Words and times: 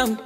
from? 0.00 0.18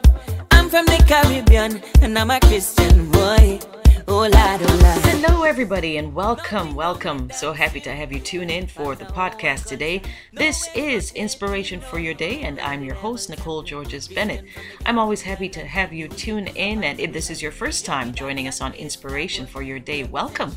I'm 0.53 0.71
from 0.71 0.87
the 0.87 1.05
Caribbean, 1.09 1.83
and 2.01 2.17
I'm 2.17 2.31
a 2.31 2.39
Christian 2.39 3.11
boy. 3.11 3.59
Oh 4.07 4.29
oh. 4.33 5.01
Hello, 5.03 5.43
everybody, 5.43 5.97
and 5.97 6.15
welcome, 6.15 6.77
welcome. 6.77 7.29
So 7.31 7.53
happy 7.53 7.81
to 7.81 7.91
have 7.91 8.13
you 8.13 8.21
tune 8.21 8.51
in 8.51 8.69
for 8.69 8.95
the 8.95 9.07
podcast 9.07 9.67
today. 9.67 10.03
This 10.33 10.69
is 10.77 11.11
Inspiration 11.13 11.81
for 11.81 11.99
Your 11.99 12.15
Day, 12.15 12.43
and 12.43 12.61
I'm 12.61 12.85
your 12.85 12.95
host, 12.95 13.31
Nicole 13.31 13.65
Georges 13.65 14.07
Bennett. 14.07 14.45
I'm 14.87 14.99
always 14.99 15.23
happy 15.23 15.49
to 15.49 15.65
have 15.65 15.93
you 15.93 16.07
tune 16.07 16.47
in, 16.49 16.85
and 16.85 17.01
if 17.01 17.13
this 17.13 17.29
is 17.29 17.43
your 17.43 17.53
first 17.53 17.85
time 17.85 18.15
joining 18.15 18.47
us 18.47 18.61
on 18.61 18.75
Inspiration 18.75 19.45
for 19.45 19.63
Your 19.63 19.81
Day, 19.81 20.05
welcome. 20.05 20.55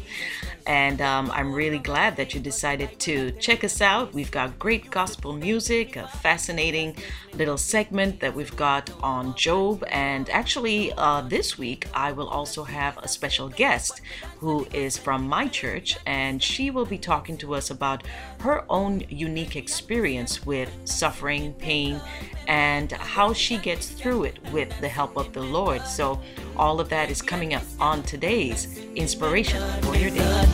And 0.68 1.00
um, 1.00 1.32
I'm 1.34 1.54
really 1.54 1.80
glad 1.80 2.18
that 2.18 2.34
you 2.34 2.42
decided 2.42 3.00
to 3.00 3.32
check 3.40 3.64
us 3.64 3.82
out. 3.82 4.14
We've 4.14 4.30
got 4.30 4.60
great 4.60 4.92
gospel 4.92 5.32
music, 5.32 5.96
a 5.96 6.08
fascinating 6.08 6.98
little 7.34 7.58
segment 7.58 8.20
that 8.20 8.36
we've 8.36 8.56
got 8.58 8.92
on 9.02 9.34
Job, 9.36 9.86
and 9.90 10.30
actually, 10.30 10.92
uh, 10.98 11.22
this 11.22 11.58
week 11.58 11.88
I 11.94 12.12
will 12.12 12.28
also 12.28 12.64
have 12.66 12.98
a 12.98 13.08
special 13.08 13.48
guest 13.48 14.02
who 14.40 14.68
is 14.74 14.98
from 14.98 15.28
my 15.28 15.48
church, 15.48 15.98
and 16.06 16.42
she 16.42 16.72
will 16.72 16.86
be 16.86 16.98
talking 16.98 17.38
to 17.38 17.56
us 17.56 17.70
about 17.70 18.04
her 18.40 18.64
own 18.70 19.04
unique 19.10 19.56
experience 19.56 20.46
with 20.46 20.72
suffering, 20.86 21.54
pain, 21.54 22.00
and 22.48 22.92
how 22.92 23.34
she 23.34 23.58
gets 23.58 23.90
through 23.90 24.24
it 24.26 24.38
with 24.52 24.70
the 24.80 24.88
help 24.88 25.18
of 25.18 25.34
the 25.34 25.42
Lord. 25.42 25.82
So, 25.86 26.22
all 26.56 26.80
of 26.80 26.90
that 26.90 27.10
is 27.10 27.22
coming 27.22 27.54
up 27.54 27.64
on 27.80 28.04
today's 28.04 28.80
Inspiration 28.96 29.62
for 29.82 29.96
Your 29.96 30.12
Day. 30.12 30.48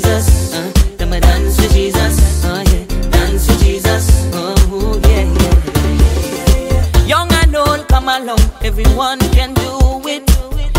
Jesus. 0.00 0.54
Uh, 0.54 0.72
let 0.98 1.08
me 1.08 1.20
dance 1.20 1.60
with 1.60 1.72
Jesus. 1.72 2.44
Uh, 2.44 2.69
along. 8.18 8.40
Everyone 8.62 9.18
can 9.36 9.54
do 9.54 10.02
it. 10.06 10.24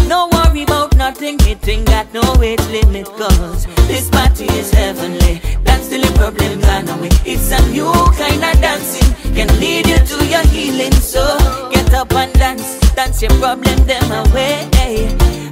No 0.07 0.27
worry 0.31 0.63
about 0.63 0.95
nothing. 0.97 1.37
It 1.41 1.65
ain't 1.67 1.87
got 1.87 2.13
no 2.13 2.23
age 2.41 2.65
limit. 2.67 3.05
Cause 3.05 3.65
this 3.87 4.09
party 4.09 4.45
is 4.59 4.71
heavenly. 4.71 5.41
That's 5.63 5.87
the 5.87 5.99
problem 6.15 6.59
gone 6.61 6.89
away. 6.89 7.09
It's 7.25 7.51
a 7.51 7.59
new 7.71 7.91
kind 8.19 8.43
of 8.43 8.55
dancing. 8.61 9.09
Can 9.35 9.47
lead 9.59 9.87
you 9.87 9.99
to 10.11 10.17
your 10.27 10.45
healing. 10.47 10.93
So 10.93 11.23
get 11.71 11.93
up 11.93 12.13
and 12.13 12.33
dance. 12.33 12.79
Dance 12.95 13.21
your 13.21 13.31
problem 13.39 13.79
them 13.85 14.11
away. 14.11 14.67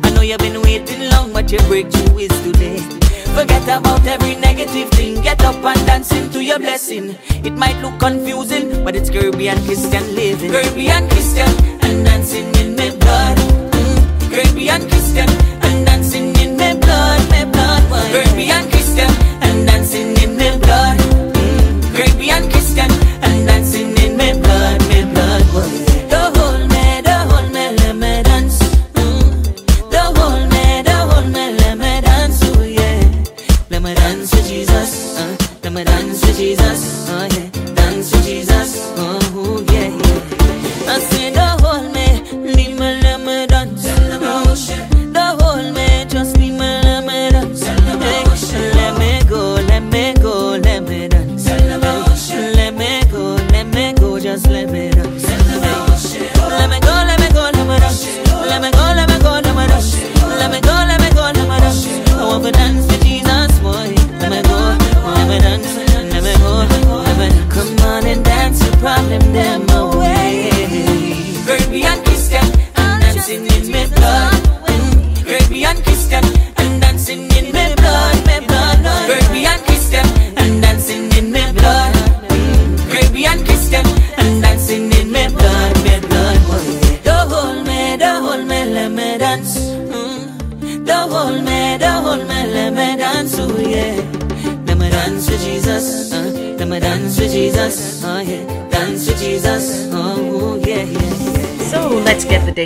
I 0.03 0.09
know 0.13 0.21
you've 0.21 0.39
been 0.39 0.61
waiting 0.61 1.09
long, 1.11 1.31
but 1.31 1.51
your 1.51 1.63
breakthrough 1.67 2.17
is 2.17 2.35
today. 2.43 3.08
Forget 3.35 3.63
about 3.63 4.05
every 4.05 4.35
negative 4.35 4.89
thing. 4.91 5.21
Get 5.21 5.43
up 5.43 5.63
and 5.63 5.85
dance 5.87 6.11
into 6.11 6.43
your 6.43 6.59
blessing. 6.59 7.15
It 7.43 7.53
might 7.53 7.79
look 7.81 7.99
confusing, 7.99 8.83
but 8.83 8.95
it's 8.95 9.09
Caribbean 9.09 9.57
Christian 9.65 10.15
living. 10.15 10.51
Caribbean 10.51 11.07
Christian 11.09 11.49
and 11.83 12.05
dancing 12.05 12.53
in 12.55 12.75
my 12.75 12.89
blood. 12.97 13.37
Mm. 13.37 14.31
Caribbean 14.31 14.81
Christian 14.89 15.29
and 15.63 15.85
dancing 15.85 16.35
in 16.37 16.57
my 16.57 16.73
blood, 16.75 17.29
my 17.29 17.45
blood. 17.45 18.11
Caribbean 18.11 18.63
Christian 18.63 18.78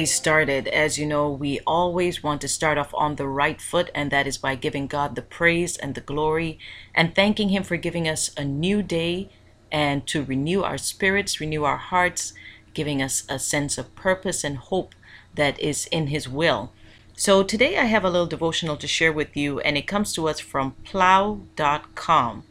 day 0.04 0.08
started. 0.08 0.68
As 0.68 0.98
you 0.98 1.06
know, 1.06 1.30
we 1.30 1.62
always 1.66 2.22
want 2.22 2.42
to 2.42 2.48
start 2.50 2.78
off 2.78 2.94
on 2.94 3.16
the 3.16 3.28
right 3.28 3.62
foot, 3.62 3.90
and 3.96 4.12
that 4.12 4.28
is 4.28 4.38
by 4.38 4.56
giving 4.56 4.88
God 4.88 5.16
the 5.16 5.22
praise 5.22 5.78
and 5.78 5.96
the 5.96 6.02
glory 6.02 6.60
and 6.94 7.16
thanking 7.16 7.50
Him 7.50 7.64
for 7.64 7.78
giving 7.78 8.06
us 8.06 8.32
a 8.36 8.44
new 8.44 8.84
day 8.84 9.30
and 9.72 10.06
to 10.08 10.26
renew 10.26 10.62
our 10.62 10.78
spirits, 10.78 11.40
renew 11.40 11.64
our 11.64 11.78
hearts, 11.78 12.34
giving 12.74 13.02
us 13.02 13.24
a 13.30 13.40
sense 13.40 13.78
of 13.78 13.96
purpose 13.96 14.44
and 14.44 14.58
hope 14.58 14.94
that 15.36 15.58
is 15.60 15.86
in 15.86 16.08
His 16.08 16.28
will. 16.28 16.74
So 17.16 17.42
today 17.42 17.78
I 17.78 17.86
have 17.86 18.04
a 18.04 18.10
little 18.10 18.28
devotional 18.28 18.76
to 18.78 18.88
share 18.88 19.14
with 19.14 19.38
you, 19.38 19.62
and 19.62 19.78
it 19.78 19.88
comes 19.88 20.12
to 20.14 20.28
us 20.28 20.42
from 20.42 20.76
plough.com. 20.84 22.44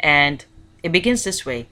And 0.00 0.44
it 0.82 0.92
begins 0.92 1.24
this 1.24 1.46
way 1.46 1.66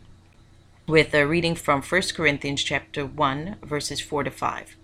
with 0.88 1.12
a 1.12 1.26
reading 1.26 1.54
from 1.54 1.82
1 1.82 2.02
Corinthians 2.14 2.62
chapter 2.62 3.04
1 3.04 3.56
verses 3.62 4.00
4 4.00 4.24
to 4.24 4.30
5. 4.30 4.76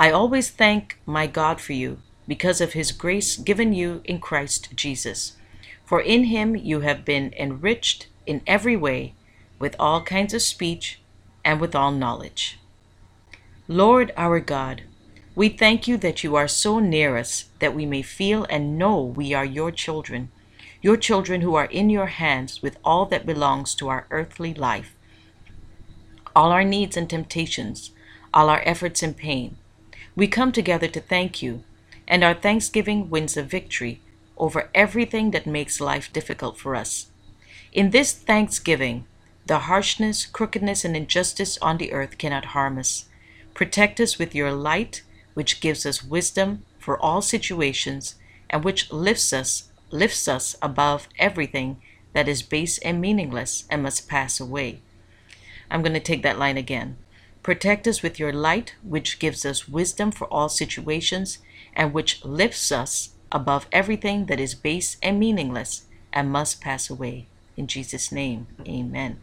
I 0.00 0.10
always 0.12 0.48
thank 0.48 0.98
my 1.04 1.26
God 1.26 1.60
for 1.60 1.74
you 1.74 1.98
because 2.26 2.62
of 2.62 2.72
his 2.72 2.90
grace 2.90 3.36
given 3.36 3.74
you 3.74 4.00
in 4.06 4.18
Christ 4.18 4.74
Jesus. 4.74 5.36
For 5.84 6.00
in 6.00 6.24
him 6.24 6.56
you 6.56 6.80
have 6.80 7.04
been 7.04 7.34
enriched 7.38 8.06
in 8.24 8.40
every 8.46 8.78
way 8.78 9.12
with 9.58 9.76
all 9.78 10.02
kinds 10.02 10.32
of 10.32 10.40
speech 10.40 11.02
and 11.44 11.60
with 11.60 11.74
all 11.74 11.92
knowledge. 11.92 12.58
Lord 13.68 14.10
our 14.16 14.40
God, 14.40 14.84
we 15.34 15.50
thank 15.50 15.86
you 15.86 15.98
that 15.98 16.24
you 16.24 16.34
are 16.34 16.48
so 16.48 16.78
near 16.78 17.18
us 17.18 17.50
that 17.58 17.74
we 17.74 17.84
may 17.84 18.00
feel 18.00 18.46
and 18.48 18.78
know 18.78 19.02
we 19.02 19.34
are 19.34 19.44
your 19.44 19.70
children, 19.70 20.30
your 20.80 20.96
children 20.96 21.42
who 21.42 21.54
are 21.56 21.66
in 21.66 21.90
your 21.90 22.06
hands 22.06 22.62
with 22.62 22.78
all 22.82 23.04
that 23.04 23.26
belongs 23.26 23.74
to 23.74 23.90
our 23.90 24.06
earthly 24.10 24.54
life 24.54 24.96
all 26.34 26.52
our 26.52 26.64
needs 26.64 26.96
and 26.96 27.10
temptations, 27.10 27.90
all 28.32 28.48
our 28.48 28.62
efforts 28.64 29.02
and 29.02 29.14
pain. 29.16 29.58
We 30.16 30.26
come 30.26 30.52
together 30.52 30.88
to 30.88 31.00
thank 31.00 31.42
you, 31.42 31.62
and 32.08 32.24
our 32.24 32.34
thanksgiving 32.34 33.10
wins 33.10 33.36
a 33.36 33.42
victory 33.42 34.00
over 34.36 34.70
everything 34.74 35.30
that 35.30 35.46
makes 35.46 35.80
life 35.80 36.12
difficult 36.12 36.58
for 36.58 36.74
us. 36.74 37.06
In 37.72 37.90
this 37.90 38.12
thanksgiving, 38.12 39.06
the 39.46 39.60
harshness, 39.60 40.26
crookedness, 40.26 40.84
and 40.84 40.96
injustice 40.96 41.58
on 41.58 41.78
the 41.78 41.92
earth 41.92 42.18
cannot 42.18 42.46
harm 42.46 42.78
us. 42.78 43.06
Protect 43.54 44.00
us 44.00 44.18
with 44.18 44.34
your 44.34 44.52
light, 44.52 45.02
which 45.34 45.60
gives 45.60 45.86
us 45.86 46.04
wisdom 46.04 46.64
for 46.78 46.98
all 46.98 47.22
situations 47.22 48.16
and 48.48 48.64
which 48.64 48.90
lifts 48.92 49.32
us 49.32 49.70
lifts 49.90 50.28
us 50.28 50.56
above 50.62 51.08
everything 51.18 51.80
that 52.12 52.28
is 52.28 52.42
base 52.42 52.78
and 52.78 53.00
meaningless 53.00 53.64
and 53.70 53.82
must 53.82 54.08
pass 54.08 54.38
away. 54.38 54.80
I'm 55.70 55.82
going 55.82 55.94
to 55.94 56.00
take 56.00 56.22
that 56.22 56.38
line 56.38 56.56
again. 56.56 56.96
Protect 57.42 57.86
us 57.88 58.02
with 58.02 58.18
your 58.18 58.32
light, 58.32 58.74
which 58.82 59.18
gives 59.18 59.46
us 59.46 59.68
wisdom 59.68 60.10
for 60.10 60.26
all 60.26 60.48
situations 60.48 61.38
and 61.74 61.92
which 61.92 62.24
lifts 62.24 62.70
us 62.70 63.10
above 63.32 63.66
everything 63.72 64.26
that 64.26 64.40
is 64.40 64.54
base 64.54 64.96
and 65.02 65.18
meaningless 65.18 65.86
and 66.12 66.30
must 66.30 66.60
pass 66.60 66.90
away. 66.90 67.26
In 67.56 67.66
Jesus' 67.66 68.12
name, 68.12 68.46
amen. 68.66 69.20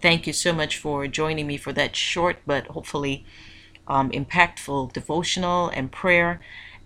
Thank 0.00 0.26
you 0.26 0.32
so 0.32 0.52
much 0.52 0.76
for 0.76 1.06
joining 1.06 1.46
me 1.46 1.56
for 1.56 1.72
that 1.72 1.94
short 1.94 2.38
but 2.46 2.68
hopefully 2.68 3.24
um, 3.86 4.10
impactful 4.10 4.92
devotional 4.92 5.68
and 5.68 5.92
prayer. 5.92 6.40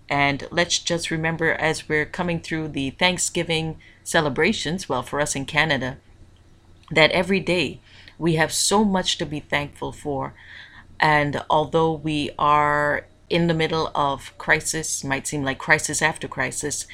And 0.08 0.46
let's 0.50 0.78
just 0.78 1.10
remember 1.10 1.52
as 1.52 1.88
we're 1.88 2.06
coming 2.06 2.40
through 2.40 2.68
the 2.68 2.90
Thanksgiving 2.90 3.78
celebrations, 4.02 4.88
well, 4.88 5.02
for 5.02 5.20
us 5.20 5.34
in 5.34 5.46
Canada, 5.46 5.98
that 6.90 7.10
every 7.12 7.40
day 7.40 7.80
we 8.18 8.34
have 8.34 8.52
so 8.52 8.84
much 8.84 9.18
to 9.18 9.26
be 9.26 9.40
thankful 9.40 9.92
for. 9.92 10.34
And 11.04 11.42
although 11.50 11.92
we 11.92 12.30
are 12.38 13.06
in 13.28 13.46
the 13.46 13.52
middle 13.52 13.90
of 13.94 14.36
crisis, 14.38 15.04
might 15.04 15.26
seem 15.26 15.44
like 15.44 15.58
crisis 15.58 16.00
after 16.00 16.26
crisis, 16.26 16.86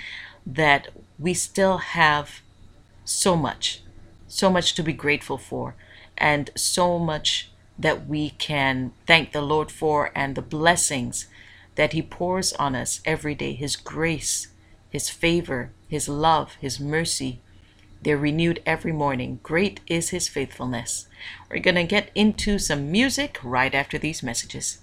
that 0.45 0.89
we 1.17 1.33
still 1.33 1.79
have 1.79 2.41
so 3.05 3.37
much, 3.37 3.83
so 4.27 4.51
much 4.51 4.75
to 4.75 4.83
be 4.83 4.93
grateful 4.93 5.39
for, 5.39 5.77
and 6.19 6.51
so 6.57 6.99
much 6.99 7.53
that 7.79 8.09
we 8.09 8.31
can 8.31 8.93
thank 9.07 9.31
the 9.31 9.43
Lord 9.43 9.71
for, 9.71 10.11
and 10.17 10.35
the 10.35 10.43
blessings 10.43 11.29
that 11.77 11.93
He 11.93 12.03
pours 12.03 12.53
on 12.55 12.75
us 12.75 13.01
every 13.05 13.37
day 13.37 13.53
His 13.53 13.77
grace, 13.77 14.49
His 14.89 15.09
favor, 15.09 15.71
His 15.87 16.09
love, 16.09 16.57
His 16.61 16.81
mercy. 16.81 17.43
They're 18.03 18.17
renewed 18.17 18.63
every 18.65 18.93
morning. 18.93 19.41
Great 19.43 19.81
is 19.87 20.11
His 20.11 20.29
faithfulness. 20.29 21.07
We're 21.51 21.61
going 21.61 21.75
to 21.75 21.85
get 21.85 22.11
into 22.15 22.59
some 22.59 22.91
music 22.91 23.39
right 23.43 23.75
after 23.75 23.99
these 23.99 24.23
messages. 24.23 24.79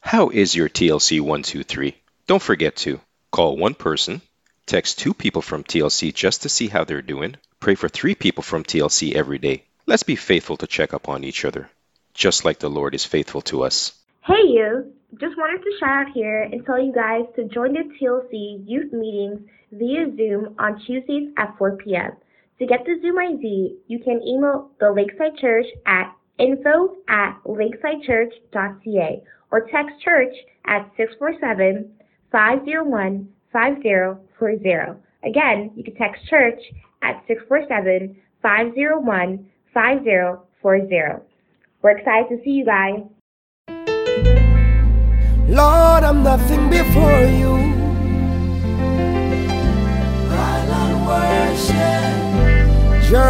How 0.00 0.28
is 0.28 0.54
your 0.54 0.68
TLC 0.68 1.20
123? 1.20 1.96
Don't 2.26 2.42
forget 2.42 2.76
to 2.76 3.00
call 3.30 3.56
one 3.56 3.74
person, 3.74 4.20
text 4.66 4.98
two 4.98 5.14
people 5.14 5.42
from 5.42 5.64
TLC 5.64 6.12
just 6.12 6.42
to 6.42 6.48
see 6.48 6.68
how 6.68 6.84
they're 6.84 7.02
doing, 7.02 7.36
pray 7.60 7.74
for 7.74 7.88
three 7.88 8.14
people 8.14 8.42
from 8.42 8.64
TLC 8.64 9.14
every 9.14 9.38
day. 9.38 9.64
Let's 9.86 10.02
be 10.02 10.16
faithful 10.16 10.56
to 10.58 10.66
check 10.66 10.92
up 10.92 11.08
on 11.08 11.24
each 11.24 11.44
other, 11.44 11.70
just 12.14 12.44
like 12.44 12.58
the 12.58 12.68
Lord 12.68 12.94
is 12.94 13.04
faithful 13.04 13.40
to 13.42 13.62
us. 13.64 13.92
Hey, 14.24 14.42
you! 14.46 14.92
Just 15.20 15.36
wanted 15.36 15.62
to 15.62 15.78
shout 15.78 16.06
out 16.06 16.12
here 16.14 16.42
and 16.42 16.64
tell 16.64 16.82
you 16.82 16.92
guys 16.92 17.24
to 17.36 17.44
join 17.44 17.72
the 17.72 17.84
TLC 18.00 18.64
youth 18.66 18.92
meetings 18.92 19.40
via 19.72 20.06
Zoom 20.16 20.54
on 20.58 20.80
Tuesdays 20.86 21.30
at 21.36 21.56
4 21.58 21.76
p.m. 21.78 22.12
To 22.58 22.66
get 22.66 22.84
the 22.84 22.98
Zoom 23.02 23.18
ID, 23.18 23.78
you 23.88 23.98
can 23.98 24.22
email 24.22 24.70
the 24.78 24.92
Lakeside 24.92 25.36
Church 25.38 25.66
at 25.86 26.14
info 26.38 26.96
at 27.08 27.38
lakesidechurch.ca 27.44 29.22
or 29.50 29.60
text 29.70 30.00
church 30.04 30.34
at 30.66 30.90
647 30.96 31.92
501 32.30 33.28
5040. 33.52 35.00
Again, 35.24 35.70
you 35.76 35.84
can 35.84 35.94
text 35.94 36.26
church 36.28 36.60
at 37.02 37.22
647 37.26 38.16
501 38.42 39.50
5040. 39.74 41.26
We're 41.82 41.90
excited 41.98 42.28
to 42.28 42.44
see 42.44 42.50
you 42.50 42.64
guys. 42.64 43.02
Lord, 45.48 46.04
I'm 46.04 46.22
nothing 46.22 46.70
before 46.70 47.24
you. 47.24 47.71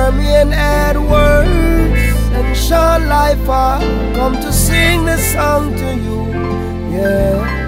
Jeremy 0.02 0.34
and 0.34 0.52
Edwards 0.52 1.49
and 2.34 2.56
Sean 2.56 3.06
Life 3.08 3.46
come 4.16 4.34
to 4.34 4.52
sing 4.52 5.04
this 5.04 5.32
song 5.32 5.76
to 5.76 5.94
you. 5.94 6.26
Yeah. 6.90 7.62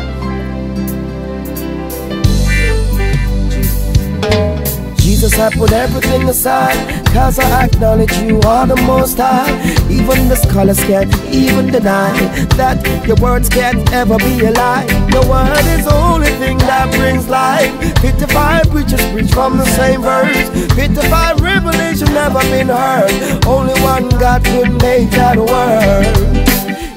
Jesus, 5.25 5.41
I 5.41 5.49
put 5.57 5.73
everything 5.73 6.29
aside, 6.29 6.77
cause 7.07 7.39
I 7.39 7.65
acknowledge 7.65 8.13
you 8.19 8.41
are 8.41 8.67
the 8.67 8.77
most 8.83 9.17
high. 9.17 9.49
Even 9.89 10.29
the 10.29 10.37
scholars 10.37 10.79
can't 10.85 11.11
even 11.33 11.73
deny 11.73 12.13
that 12.59 12.85
your 13.07 13.17
words 13.17 13.49
can't 13.49 13.91
ever 13.91 14.19
be 14.19 14.45
a 14.45 14.51
lie. 14.51 14.85
Your 15.15 15.27
word 15.27 15.65
is 15.79 15.87
the 15.87 15.95
only 15.95 16.29
thing 16.43 16.59
that 16.69 16.93
brings 16.93 17.27
life. 17.27 17.73
55 18.03 18.69
preachers 18.69 19.01
preach 19.13 19.33
from 19.33 19.57
the 19.57 19.65
same 19.65 20.03
verse. 20.03 20.45
55 20.75 21.41
revelation 21.41 22.13
never 22.13 22.41
been 22.53 22.69
heard. 22.69 23.11
Only 23.47 23.81
one 23.81 24.11
God 24.21 24.45
could 24.45 24.73
make 24.83 25.09
that 25.17 25.39
word. 25.39 26.05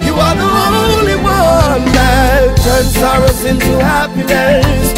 You 0.03 0.13
are 0.19 0.35
the 0.35 0.51
only 0.75 1.15
one 1.15 1.85
that 1.95 2.57
turns 2.59 2.94
sorrows 2.94 3.45
into 3.45 3.79
happiness. 3.79 4.97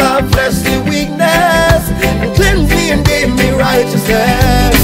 My 0.00 0.22
fleshly 0.32 0.78
weakness 0.88 1.82
and 2.22 2.34
cleanse 2.34 2.70
me 2.70 2.90
and 2.90 3.04
gave 3.04 3.28
me 3.28 3.50
righteousness. 3.52 4.76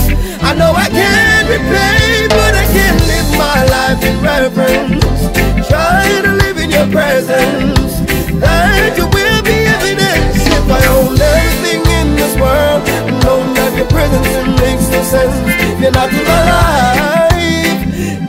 I 0.43 0.55
know 0.55 0.73
I 0.77 0.89
can't 0.89 1.49
repay, 1.49 2.29
but 2.29 2.53
I 2.55 2.67
can 2.77 2.95
live 3.11 3.29
my 3.37 3.61
life 3.77 4.03
in 4.05 4.17
reverence. 4.23 5.21
Try 5.69 6.21
to 6.23 6.33
live 6.33 6.59
in 6.59 6.71
your 6.71 6.87
presence, 6.93 8.05
that 8.41 8.95
you 8.97 9.07
will 9.17 9.43
be 9.43 9.59
evidence. 9.77 10.37
If 10.47 10.69
I 10.71 10.81
own 10.95 11.19
everything 11.19 11.83
in 11.99 12.17
this 12.17 12.35
world, 12.39 12.87
and 13.09 13.21
don't 13.23 13.57
your 13.77 13.89
presence, 13.89 14.29
makes 14.61 14.89
no 14.89 15.03
sense. 15.03 15.35
If 15.73 15.81
you're 15.81 15.93
not 15.93 16.12
in 16.12 16.25
my 16.25 16.43
life, 16.55 17.81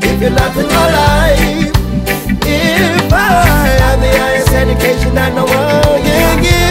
if 0.04 0.22
you're 0.22 0.31
not 0.31 0.56
in 0.57 0.68
my 0.68 0.88
life, 1.00 1.72
if 2.44 3.13
I 3.13 3.45
have 3.83 4.00
the 4.01 4.12
highest 4.19 4.51
education 4.51 5.16
that 5.16 5.33
no 5.36 5.45
one 5.45 6.01
can 6.04 6.42
give, 6.44 6.67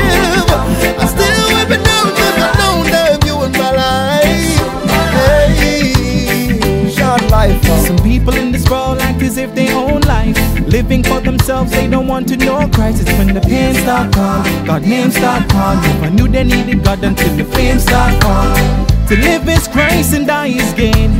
I 0.98 1.06
still 1.06 1.36
if 1.60 1.70
I 1.70 2.52
don't 2.62 2.86
have 2.88 3.24
you 3.26 3.36
in 3.44 3.52
my 3.52 3.70
life. 3.70 4.56
Hey, 5.16 5.76
life. 7.30 7.62
Some 7.86 7.98
people 7.98 8.34
in 8.34 8.52
this 8.52 8.68
world 8.68 8.98
act 8.98 9.22
as 9.22 9.36
if 9.36 9.54
they 9.54 9.72
own 9.72 10.00
life. 10.02 10.36
Living 10.66 11.02
for 11.02 11.20
themselves, 11.20 11.70
they 11.70 11.86
don't 11.88 12.08
want 12.08 12.28
to 12.28 12.36
know 12.36 12.68
Christ. 12.68 13.02
It's 13.02 13.12
when 13.18 13.32
the 13.34 13.40
pain 13.40 13.74
start 13.74 14.12
calling, 14.12 14.64
God 14.64 14.82
name 14.82 15.10
start 15.10 15.48
calling. 15.48 15.82
Never 15.82 16.10
knew 16.10 16.28
they 16.28 16.44
needed 16.44 16.84
God 16.84 17.04
until 17.04 17.36
the 17.36 17.44
fame 17.44 17.78
start 17.78 18.20
calling. 18.22 18.86
To 19.08 19.16
live 19.16 19.48
is 19.48 19.68
Christ 19.68 20.14
and 20.14 20.26
die 20.26 20.48
is 20.48 20.72
gain. 20.74 21.10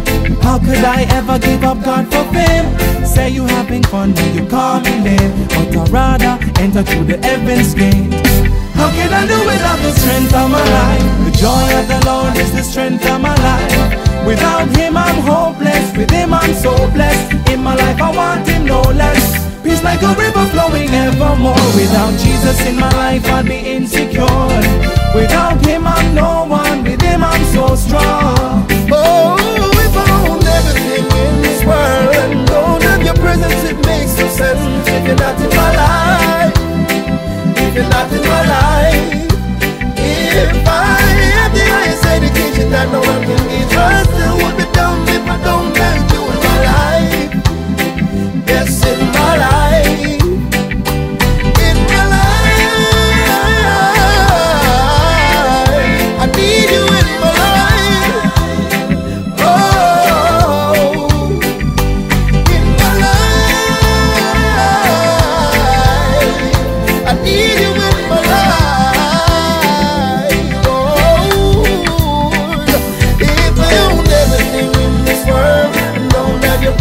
How 0.42 0.58
could 0.58 0.84
I 0.84 1.02
ever 1.18 1.38
give 1.38 1.62
up 1.62 1.82
God 1.84 2.04
for 2.12 2.24
fame? 2.34 2.66
Say 3.06 3.30
you 3.30 3.44
having 3.46 3.84
fun 3.84 4.14
when 4.14 4.34
you 4.36 4.48
call 4.48 4.80
me 4.80 4.94
name, 5.00 5.48
but 5.48 5.76
I'd 5.76 5.88
rather 5.90 6.34
enter 6.60 6.82
through 6.82 7.04
the 7.04 7.18
heavens 7.18 7.74
gate. 7.74 8.45
How 8.86 8.92
can 8.92 9.12
I 9.12 9.26
do 9.26 9.38
without 9.44 9.80
the 9.82 9.90
strength 9.90 10.32
of 10.32 10.48
my 10.48 10.62
life? 10.62 11.02
The 11.26 11.34
joy 11.34 11.66
of 11.74 11.88
the 11.90 11.98
Lord 12.06 12.38
is 12.38 12.52
the 12.52 12.62
strength 12.62 13.04
of 13.10 13.20
my 13.20 13.34
life. 13.34 14.24
Without 14.24 14.68
Him, 14.76 14.96
I'm 14.96 15.18
hopeless. 15.26 15.90
With 15.96 16.08
Him, 16.08 16.32
I'm 16.32 16.54
so 16.54 16.70
blessed. 16.94 17.50
In 17.50 17.64
my 17.64 17.74
life, 17.74 18.00
I 18.00 18.14
want 18.14 18.46
Him 18.46 18.64
no 18.64 18.82
less. 18.82 19.42
Peace 19.64 19.82
like 19.82 20.02
a 20.02 20.14
river 20.14 20.46
flowing 20.54 20.88
evermore. 20.94 21.66
Without 21.74 22.14
Jesus 22.22 22.64
in 22.64 22.78
my 22.78 22.88
life, 22.94 23.26
I'd 23.26 23.46
be 23.46 23.58
insecure. 23.58 24.46
Without 25.18 25.58
Him, 25.66 25.84
I'm 25.84 26.14
no 26.14 26.46
one. 26.46 26.84
With 26.84 27.02
Him, 27.02 27.24
I'm 27.24 27.44
so 27.56 27.74
strong. 27.74 28.70
Oh, 28.94 29.34
if 29.82 29.96
I 29.98 30.06
owned 30.30 30.46
everything 30.46 31.06
in 31.26 31.42
this 31.42 31.64
world 31.66 32.14
and 32.22 32.46
don't 32.46 32.82
have 32.84 33.02
your 33.02 33.18
presence, 33.18 33.64
it 33.66 33.84
makes 33.84 34.16
no 34.16 34.28
sense. 34.28 34.86
If 34.86 35.08
you're 35.08 35.16
not 35.16 35.40
in 35.42 35.50
my 35.58 35.70
life, 35.74 36.65
you're 37.76 37.88
not 37.90 38.10
in 38.10 38.22
my 38.22 38.42
life, 38.56 39.28
if 39.98 40.66
I 40.66 40.96
have 41.36 41.52
the 41.52 41.64
highest 41.74 42.06
education 42.06 42.70
that 42.70 42.88
no 42.90 43.00
one 43.00 43.22
can 43.28 43.42
give, 43.52 43.70
I 43.76 44.02
still 44.02 44.36
would 44.40 44.56
be 44.56 44.64
dumb 44.72 45.04
if 45.16 45.24
I 45.28 45.36
don't 45.44 45.76
have 45.76 46.02
you 46.12 46.22
in 46.32 46.40
my 46.48 46.58
life. 46.72 47.32
Yes, 48.48 48.82
in 48.86 48.98
my 49.12 49.36
life. 49.36 50.25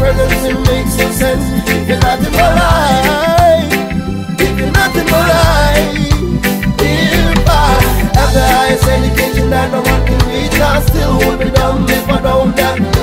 It 0.08 0.60
makes 0.68 0.98
no 0.98 1.10
sense. 1.12 1.46
If 1.70 1.88
you're 1.88 2.00
not 2.00 2.20
in 2.20 2.32
my 2.32 2.50
life, 2.62 3.74
if 4.40 4.60
you're 4.60 4.72
not 4.72 4.96
in 4.96 5.06
my 5.06 5.24
life, 5.34 6.12
if 6.80 7.50
I 7.50 7.74
have 8.14 8.34
the 8.34 8.46
highest 8.56 8.88
education 8.88 9.50
that 9.50 9.72
no 9.72 9.82
one 9.82 10.06
can 10.06 10.20
reach, 10.30 10.60
I 10.60 10.82
still 10.82 11.18
would 11.20 11.40
be 11.40 11.50
dumb 11.50 11.86
if 11.90 12.08
I 12.10 12.22
don't 12.22 12.58
have 12.60 12.95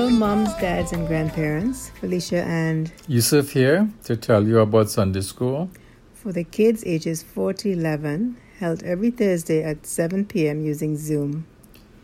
Hello, 0.00 0.08
moms, 0.08 0.48
dads, 0.54 0.92
and 0.92 1.06
grandparents. 1.06 1.90
Felicia 2.00 2.42
and 2.44 2.90
Yusuf 3.06 3.50
here 3.50 3.86
to 4.04 4.16
tell 4.16 4.48
you 4.48 4.60
about 4.60 4.88
Sunday 4.88 5.20
School. 5.20 5.68
for 6.14 6.32
the 6.32 6.42
kids 6.42 6.82
ages 6.86 7.22
4 7.22 7.52
to 7.52 7.72
11, 7.72 8.38
held 8.60 8.82
every 8.82 9.10
Thursday 9.10 9.62
at 9.62 9.84
7 9.84 10.24
p.m. 10.24 10.64
using 10.64 10.96
Zoom. 10.96 11.46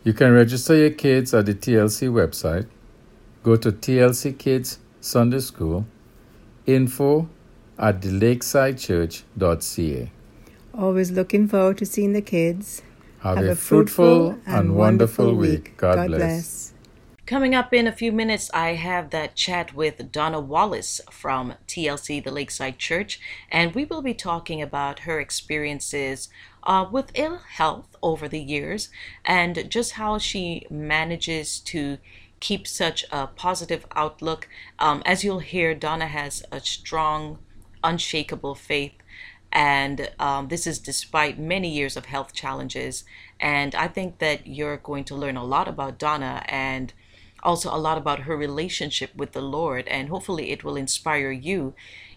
You 0.03 0.13
can 0.13 0.31
register 0.31 0.75
your 0.75 0.91
kids 0.91 1.33
at 1.33 1.47
the 1.47 1.55
TLC 1.55 2.11
website. 2.11 2.67
Go 3.41 3.55
to 3.55 3.71
TLC 3.71 4.37
Kids 4.37 4.77
Sunday 5.01 5.39
School, 5.39 5.87
info 6.67 7.27
at 7.79 8.03
the 8.03 8.09
lakesidechurch.ca. 8.09 10.11
Always 10.75 11.09
looking 11.09 11.47
forward 11.47 11.79
to 11.79 11.85
seeing 11.87 12.13
the 12.13 12.21
kids. 12.21 12.83
Have, 13.21 13.39
a, 13.39 13.55
fruitful 13.55 14.37
and 14.45 14.75
wonderful 14.75 15.33
week. 15.33 15.75
God, 15.77 16.09
bless. 16.09 16.75
Coming 17.27 17.53
up 17.53 17.73
in 17.73 17.87
a 17.87 17.91
few 17.91 18.13
minutes, 18.13 18.49
I 18.53 18.75
have 18.75 19.09
that 19.09 19.35
chat 19.35 19.75
with 19.75 20.13
Donna 20.13 20.39
Wallace 20.39 21.01
from 21.11 21.55
TLC, 21.67 22.23
the 22.23 22.31
Lakeside 22.31 22.77
Church, 22.79 23.19
and 23.51 23.75
we 23.75 23.83
will 23.83 24.01
be 24.01 24.13
talking 24.13 24.61
about 24.61 24.99
her 24.99 25.19
experiences 25.19 26.29
uh, 26.63 26.85
with 26.89 27.11
ill 27.15 27.39
health 27.39 27.97
over 28.01 28.29
the 28.29 28.39
years 28.39 28.87
and 29.25 29.69
just 29.69 29.91
how 29.93 30.17
she 30.17 30.65
manages 30.69 31.59
to 31.59 31.97
keep 32.39 32.65
such 32.65 33.03
a 33.11 33.27
positive 33.27 33.85
outlook. 33.93 34.47
Um, 34.79 35.03
as 35.05 35.25
you'll 35.25 35.39
hear, 35.39 35.75
Donna 35.75 36.07
has 36.07 36.45
a 36.49 36.61
strong, 36.61 37.39
unshakable 37.83 38.55
faith 38.55 38.93
and 39.51 40.11
um, 40.19 40.47
this 40.49 40.67
is 40.67 40.79
despite 40.79 41.39
many 41.39 41.69
years 41.69 41.97
of 41.97 42.05
health 42.05 42.33
challenges. 42.33 43.03
And 43.39 43.75
I 43.75 43.87
think 43.87 44.19
that 44.19 44.45
you're 44.47 44.77
going 44.77 45.03
to 45.05 45.15
learn 45.15 45.37
a 45.37 45.43
lot 45.43 45.67
about 45.67 45.97
Donna 45.97 46.43
and 46.47 46.93
also 47.43 47.73
a 47.73 47.77
lot 47.77 47.97
about 47.97 48.21
her 48.21 48.35
relationship 48.35 49.15
with 49.15 49.31
the 49.31 49.41
Lord. 49.41 49.87
And 49.87 50.09
hopefully, 50.09 50.51
it 50.51 50.63
will 50.63 50.75
inspire 50.75 51.31
you 51.31 51.73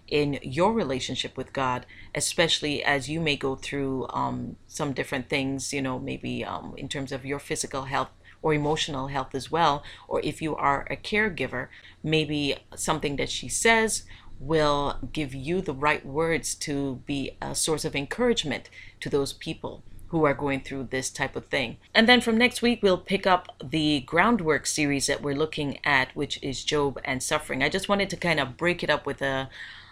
in 0.08 0.38
your 0.42 0.72
relationship 0.72 1.36
with 1.36 1.52
God, 1.52 1.86
especially 2.14 2.82
as 2.82 3.08
you 3.08 3.20
may 3.20 3.36
go 3.36 3.54
through 3.54 4.08
um, 4.10 4.56
some 4.66 4.92
different 4.92 5.28
things, 5.28 5.72
you 5.72 5.80
know, 5.80 5.98
maybe 5.98 6.44
um, 6.44 6.74
in 6.76 6.88
terms 6.88 7.12
of 7.12 7.24
your 7.24 7.38
physical 7.38 7.84
health 7.84 8.10
or 8.42 8.52
emotional 8.52 9.08
health 9.08 9.34
as 9.34 9.50
well. 9.50 9.84
Or 10.08 10.20
if 10.22 10.42
you 10.42 10.56
are 10.56 10.86
a 10.90 10.96
caregiver, 10.96 11.68
maybe 12.02 12.56
something 12.74 13.16
that 13.16 13.30
she 13.30 13.48
says 13.48 14.04
will 14.40 14.98
give 15.12 15.34
you 15.34 15.60
the 15.60 15.74
right 15.74 16.04
words 16.04 16.54
to 16.54 17.02
be 17.06 17.36
a 17.42 17.54
source 17.54 17.84
of 17.84 17.94
encouragement 17.94 18.70
to 18.98 19.10
those 19.10 19.34
people 19.34 19.84
who 20.10 20.24
are 20.24 20.34
going 20.34 20.60
through 20.60 20.84
this 20.90 21.08
type 21.08 21.36
of 21.36 21.46
thing. 21.46 21.76
And 21.94 22.08
then 22.08 22.20
from 22.20 22.36
next 22.36 22.62
week, 22.62 22.82
we'll 22.82 22.98
pick 22.98 23.26
up 23.26 23.54
the 23.62 24.00
groundwork 24.00 24.66
series 24.66 25.06
that 25.06 25.22
we're 25.22 25.36
looking 25.36 25.78
at, 25.84 26.14
which 26.16 26.42
is 26.42 26.64
Job 26.64 27.00
and 27.04 27.22
suffering. 27.22 27.62
I 27.62 27.68
just 27.68 27.88
wanted 27.88 28.10
to 28.10 28.16
kind 28.16 28.40
of 28.40 28.56
break 28.56 28.82
it 28.82 28.90
up 28.90 29.06
with 29.06 29.22
a, 29.22 29.48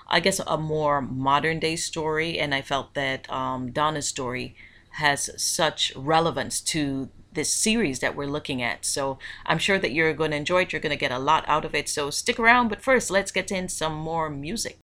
I 0.08 0.18
guess, 0.18 0.40
a 0.40 0.58
more 0.58 1.00
modern 1.00 1.60
day 1.60 1.76
story. 1.76 2.36
And 2.36 2.52
I 2.52 2.62
felt 2.62 2.94
that 2.94 3.30
um, 3.30 3.70
Donna's 3.70 4.08
story 4.08 4.56
has 4.92 5.30
such 5.40 5.94
relevance 5.94 6.60
to 6.62 7.08
this 7.32 7.52
series 7.52 8.00
that 8.00 8.16
we're 8.16 8.26
looking 8.26 8.60
at. 8.60 8.84
So 8.84 9.20
I'm 9.46 9.58
sure 9.58 9.78
that 9.78 9.92
you're 9.92 10.14
going 10.14 10.32
to 10.32 10.36
enjoy 10.36 10.62
it. 10.62 10.72
You're 10.72 10.80
going 10.80 10.90
to 10.90 10.96
get 10.96 11.12
a 11.12 11.20
lot 11.20 11.44
out 11.46 11.64
of 11.64 11.76
it. 11.76 11.88
So 11.88 12.10
stick 12.10 12.40
around. 12.40 12.68
But 12.68 12.82
first, 12.82 13.08
let's 13.08 13.30
get 13.30 13.52
in 13.52 13.68
some 13.68 13.94
more 13.94 14.28
music. 14.28 14.78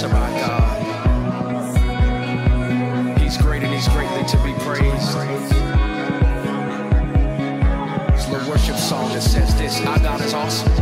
The 0.00 0.02
greatness 0.02 0.02
of 0.02 0.12
our 0.14 0.30
God. 0.40 0.76
He's 3.18 3.36
great 3.38 3.62
and 3.62 3.72
he's 3.72 3.88
greatly 3.88 4.24
to 4.24 4.36
be 4.38 4.52
praised. 4.64 5.16
It's 8.12 8.28
little 8.28 8.48
worship 8.50 8.76
song 8.76 9.12
that 9.12 9.22
says 9.22 9.54
this 9.56 9.80
Our 9.86 9.98
God 9.98 10.20
is 10.20 10.34
awesome. 10.34 10.75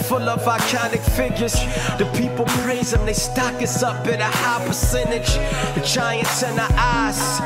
Is 0.00 0.08
full 0.08 0.28
of 0.28 0.40
iconic 0.42 1.02
figures. 1.16 1.54
The 1.98 2.10
people 2.16 2.44
praise 2.62 2.90
them, 2.90 3.04
They 3.06 3.12
stock 3.12 3.54
us 3.62 3.82
up 3.82 4.06
at 4.06 4.20
a 4.20 4.24
high 4.24 4.64
percentage. 4.66 5.34
The 5.74 5.82
giants 5.84 6.42
in 6.42 6.58
our 6.58 6.72
eyes. 6.72 7.38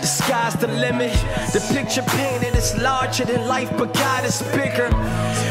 The 0.00 0.06
sky's 0.06 0.54
the 0.54 0.68
limit. 0.68 1.12
The 1.52 1.60
picture 1.72 2.02
painted 2.02 2.54
is 2.56 2.76
larger 2.78 3.24
than 3.24 3.46
life, 3.46 3.70
but 3.76 3.92
God 3.94 4.24
is 4.24 4.42
bigger. 4.54 4.88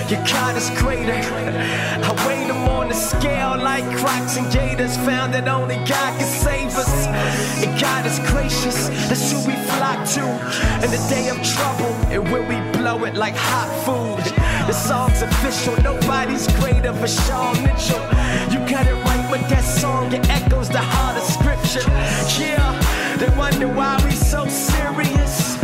Your 0.10 0.24
God 0.26 0.56
is 0.58 0.70
greater. 0.82 1.14
I 1.14 2.28
weighed 2.28 2.48
Him 2.48 2.68
on 2.70 2.90
the 2.90 2.96
scale 2.96 3.58
like 3.58 3.86
crocs 3.98 4.38
and 4.38 4.52
gators. 4.52 4.96
Found 4.98 5.34
that 5.34 5.48
only 5.48 5.78
God 5.78 6.12
can 6.20 6.28
save 6.28 6.76
us. 6.76 7.08
And 7.64 7.72
God 7.80 8.06
is 8.06 8.20
gracious. 8.32 8.90
That's 9.10 9.32
who 9.32 9.40
we 9.48 9.56
flock 9.76 10.00
to. 10.16 10.26
In 10.84 10.90
the 10.92 11.02
day 11.10 11.30
of 11.30 11.38
trouble, 11.56 11.94
and 12.12 12.24
when 12.32 12.44
we 12.48 12.58
blow 12.78 13.06
it 13.06 13.16
like 13.16 13.36
hot 13.36 13.70
food. 13.86 14.53
The 14.68 14.74
song's 14.74 15.22
official. 15.22 15.76
Nobody's 15.84 16.48
greater 16.60 16.94
for 16.94 17.08
Sean 17.08 17.62
Mitchell. 17.64 18.00
You 18.52 18.60
got 18.70 18.88
it 18.88 18.96
right 19.06 19.28
with 19.30 19.48
that 19.50 19.64
song. 19.64 20.14
It 20.14 20.28
echoes 20.30 20.70
the 20.70 20.80
heart 20.82 21.18
of 21.18 21.24
scripture. 21.24 21.84
Yeah, 22.42 23.18
they 23.18 23.30
wonder 23.38 23.68
why 23.68 24.00
we 24.06 24.12
so 24.12 24.48
serious. 24.48 25.58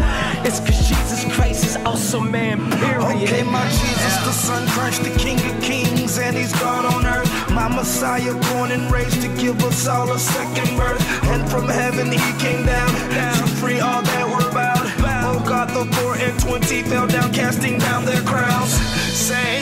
It's 0.44 0.60
cause 0.60 0.88
Jesus 0.88 1.26
Christ 1.34 1.64
is 1.66 1.76
also 1.86 2.20
man, 2.20 2.72
period. 2.72 3.24
Okay, 3.24 3.44
my 3.44 3.66
Jesus, 3.70 4.16
the 4.26 4.32
Son, 4.32 4.68
Christ, 4.70 5.04
the 5.04 5.16
King 5.18 5.38
of 5.50 5.62
Kings, 5.62 6.18
and 6.18 6.36
He's 6.36 6.54
God 6.60 6.86
on 6.86 7.06
earth. 7.06 7.30
My 7.52 7.68
Messiah, 7.68 8.34
born 8.52 8.72
and 8.72 8.92
raised 8.92 9.22
to 9.22 9.30
give 9.36 9.64
us 9.64 9.88
all 9.88 10.12
a 10.12 10.20
second 10.20 10.78
birth. 10.78 11.02
And 11.26 11.50
from 11.50 11.68
heaven 11.68 12.12
He 12.12 12.32
came 12.38 12.66
down 12.66 12.90
to 12.90 13.48
free 13.60 13.80
all 13.80 14.02
that 14.02 14.28
were 14.28 14.52
bound. 14.54 14.88
Oh 15.32 15.44
God, 15.48 15.70
the 15.70 15.86
four 15.96 16.16
and 16.16 16.38
twenty 16.40 16.84
fell 16.84 17.08
down, 17.08 17.32
casting 17.34 17.78
down 17.80 18.06
their 18.06 18.22
crowns. 18.24 18.59
Saying 19.30 19.59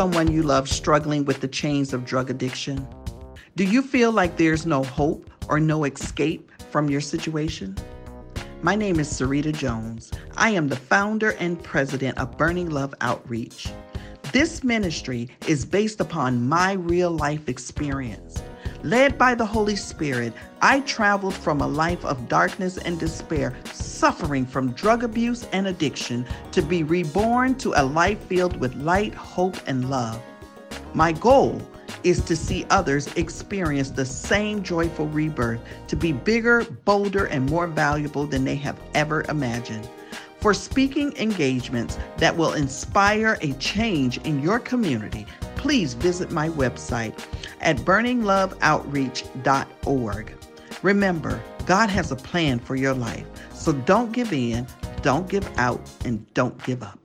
someone 0.00 0.32
you 0.32 0.42
love 0.42 0.66
struggling 0.66 1.26
with 1.26 1.42
the 1.42 1.46
chains 1.46 1.92
of 1.92 2.06
drug 2.06 2.30
addiction? 2.30 2.88
Do 3.56 3.64
you 3.64 3.82
feel 3.82 4.10
like 4.10 4.38
there's 4.38 4.64
no 4.64 4.82
hope 4.82 5.30
or 5.46 5.60
no 5.60 5.84
escape 5.84 6.50
from 6.70 6.88
your 6.88 7.02
situation? 7.02 7.76
My 8.62 8.74
name 8.74 8.98
is 8.98 9.12
Sarita 9.12 9.52
Jones. 9.52 10.10
I 10.38 10.52
am 10.52 10.68
the 10.68 10.76
founder 10.76 11.32
and 11.32 11.62
president 11.62 12.16
of 12.16 12.38
Burning 12.38 12.70
Love 12.70 12.94
Outreach. 13.02 13.68
This 14.32 14.64
ministry 14.64 15.28
is 15.46 15.66
based 15.66 16.00
upon 16.00 16.48
my 16.48 16.72
real 16.72 17.10
life 17.10 17.46
experience. 17.46 18.42
Led 18.82 19.18
by 19.18 19.34
the 19.34 19.44
Holy 19.44 19.76
Spirit, 19.76 20.32
I 20.62 20.80
traveled 20.80 21.34
from 21.34 21.60
a 21.60 21.66
life 21.66 22.02
of 22.04 22.28
darkness 22.28 22.78
and 22.78 22.98
despair, 22.98 23.54
suffering 23.72 24.46
from 24.46 24.72
drug 24.72 25.04
abuse 25.04 25.46
and 25.52 25.66
addiction, 25.66 26.24
to 26.52 26.62
be 26.62 26.82
reborn 26.82 27.56
to 27.56 27.74
a 27.76 27.84
life 27.84 28.18
filled 28.24 28.58
with 28.58 28.74
light, 28.76 29.12
hope, 29.14 29.56
and 29.66 29.90
love. 29.90 30.18
My 30.94 31.12
goal 31.12 31.60
is 32.04 32.22
to 32.22 32.34
see 32.34 32.64
others 32.70 33.06
experience 33.16 33.90
the 33.90 34.06
same 34.06 34.62
joyful 34.62 35.08
rebirth, 35.08 35.60
to 35.88 35.96
be 35.96 36.12
bigger, 36.12 36.64
bolder, 36.64 37.26
and 37.26 37.50
more 37.50 37.66
valuable 37.66 38.26
than 38.26 38.44
they 38.44 38.56
have 38.56 38.80
ever 38.94 39.24
imagined. 39.28 39.86
For 40.40 40.54
speaking 40.54 41.14
engagements 41.18 41.98
that 42.16 42.34
will 42.34 42.54
inspire 42.54 43.36
a 43.42 43.52
change 43.54 44.16
in 44.18 44.40
your 44.40 44.58
community, 44.58 45.26
please 45.60 45.92
visit 45.92 46.32
my 46.32 46.48
website 46.48 47.22
at 47.60 47.76
burningloveoutreach.org. 47.76 50.34
Remember, 50.82 51.42
God 51.66 51.90
has 51.90 52.10
a 52.10 52.16
plan 52.16 52.58
for 52.58 52.76
your 52.76 52.94
life, 52.94 53.26
so 53.52 53.72
don't 53.72 54.12
give 54.12 54.32
in, 54.32 54.66
don't 55.02 55.28
give 55.28 55.46
out, 55.58 55.82
and 56.06 56.32
don't 56.32 56.56
give 56.64 56.82
up. 56.82 56.98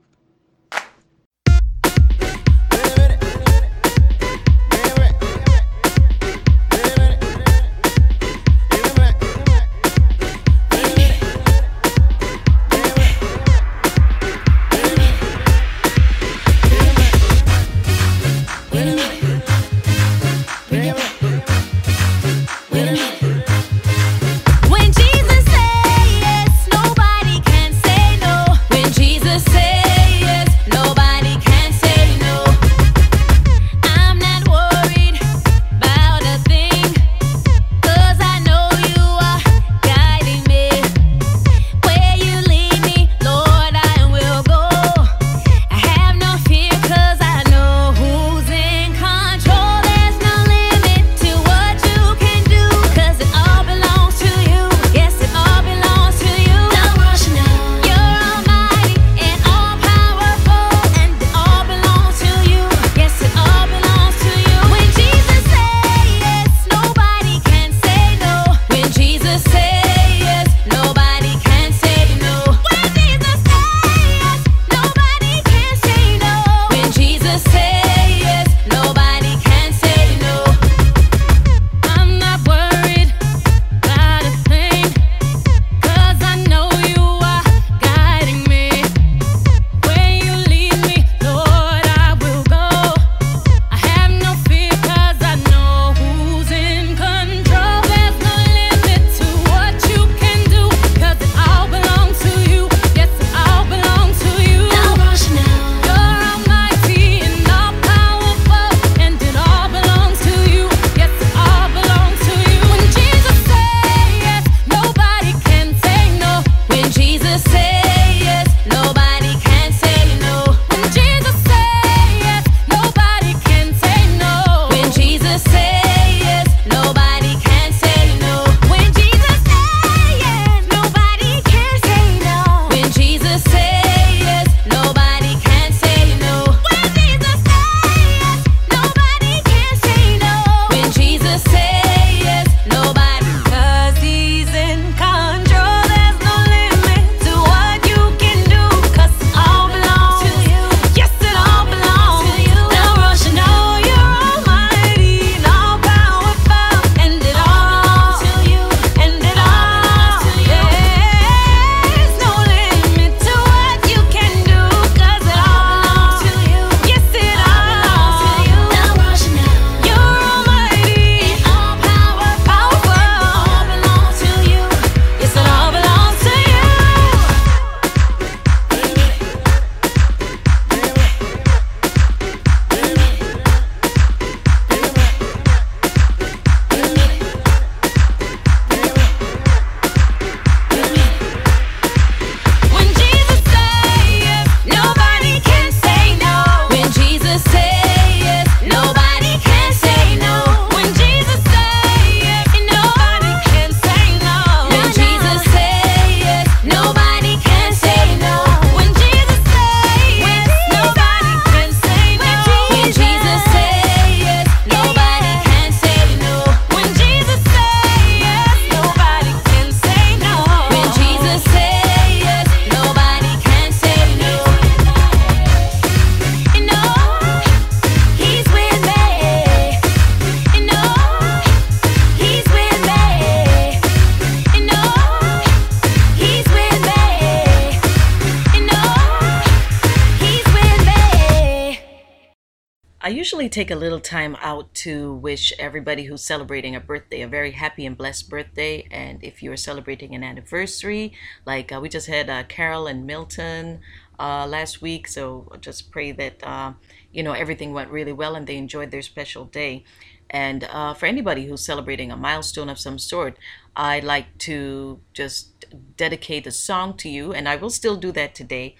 Take 243.49 243.69
a 243.69 243.75
little 243.75 243.99
time 243.99 244.35
out 244.41 244.73
to 244.85 245.13
wish 245.13 245.53
everybody 245.59 246.05
who's 246.05 246.23
celebrating 246.23 246.75
a 246.75 246.79
birthday 246.79 247.21
a 247.21 247.27
very 247.27 247.51
happy 247.51 247.85
and 247.85 247.95
blessed 247.95 248.27
birthday. 248.27 248.87
And 248.89 249.23
if 249.23 249.43
you're 249.43 249.55
celebrating 249.55 250.15
an 250.15 250.23
anniversary, 250.23 251.13
like 251.45 251.71
uh, 251.71 251.79
we 251.79 251.87
just 251.87 252.07
had 252.07 252.27
uh, 252.27 252.43
Carol 252.43 252.87
and 252.87 253.05
Milton 253.05 253.81
uh, 254.19 254.47
last 254.47 254.81
week, 254.81 255.07
so 255.07 255.47
just 255.61 255.91
pray 255.91 256.11
that 256.13 256.43
uh, 256.43 256.73
you 257.13 257.21
know 257.21 257.33
everything 257.33 257.71
went 257.71 257.91
really 257.91 258.13
well 258.13 258.35
and 258.35 258.47
they 258.47 258.57
enjoyed 258.57 258.89
their 258.89 259.03
special 259.03 259.45
day. 259.45 259.83
And 260.29 260.63
uh, 260.63 260.95
for 260.95 261.05
anybody 261.05 261.45
who's 261.45 261.63
celebrating 261.63 262.11
a 262.11 262.17
milestone 262.17 262.67
of 262.69 262.79
some 262.79 262.97
sort, 262.97 263.37
I'd 263.75 264.03
like 264.03 264.37
to 264.39 264.99
just 265.13 265.65
dedicate 265.97 266.47
a 266.47 266.51
song 266.51 266.97
to 266.97 267.09
you, 267.09 267.31
and 267.31 267.47
I 267.47 267.57
will 267.57 267.69
still 267.69 267.95
do 267.95 268.11
that 268.13 268.33
today. 268.33 268.75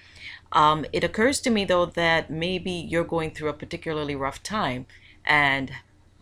Um, 0.56 0.86
it 0.94 1.04
occurs 1.04 1.41
to 1.41 1.50
me 1.50 1.65
though 1.65 1.86
that 1.86 2.32
maybe 2.32 2.72
you're 2.72 3.04
going 3.04 3.32
through 3.32 3.50
a 3.50 3.54
particularly 3.54 4.15
rough 4.15 4.41
time 4.41 4.88
and 5.26 5.72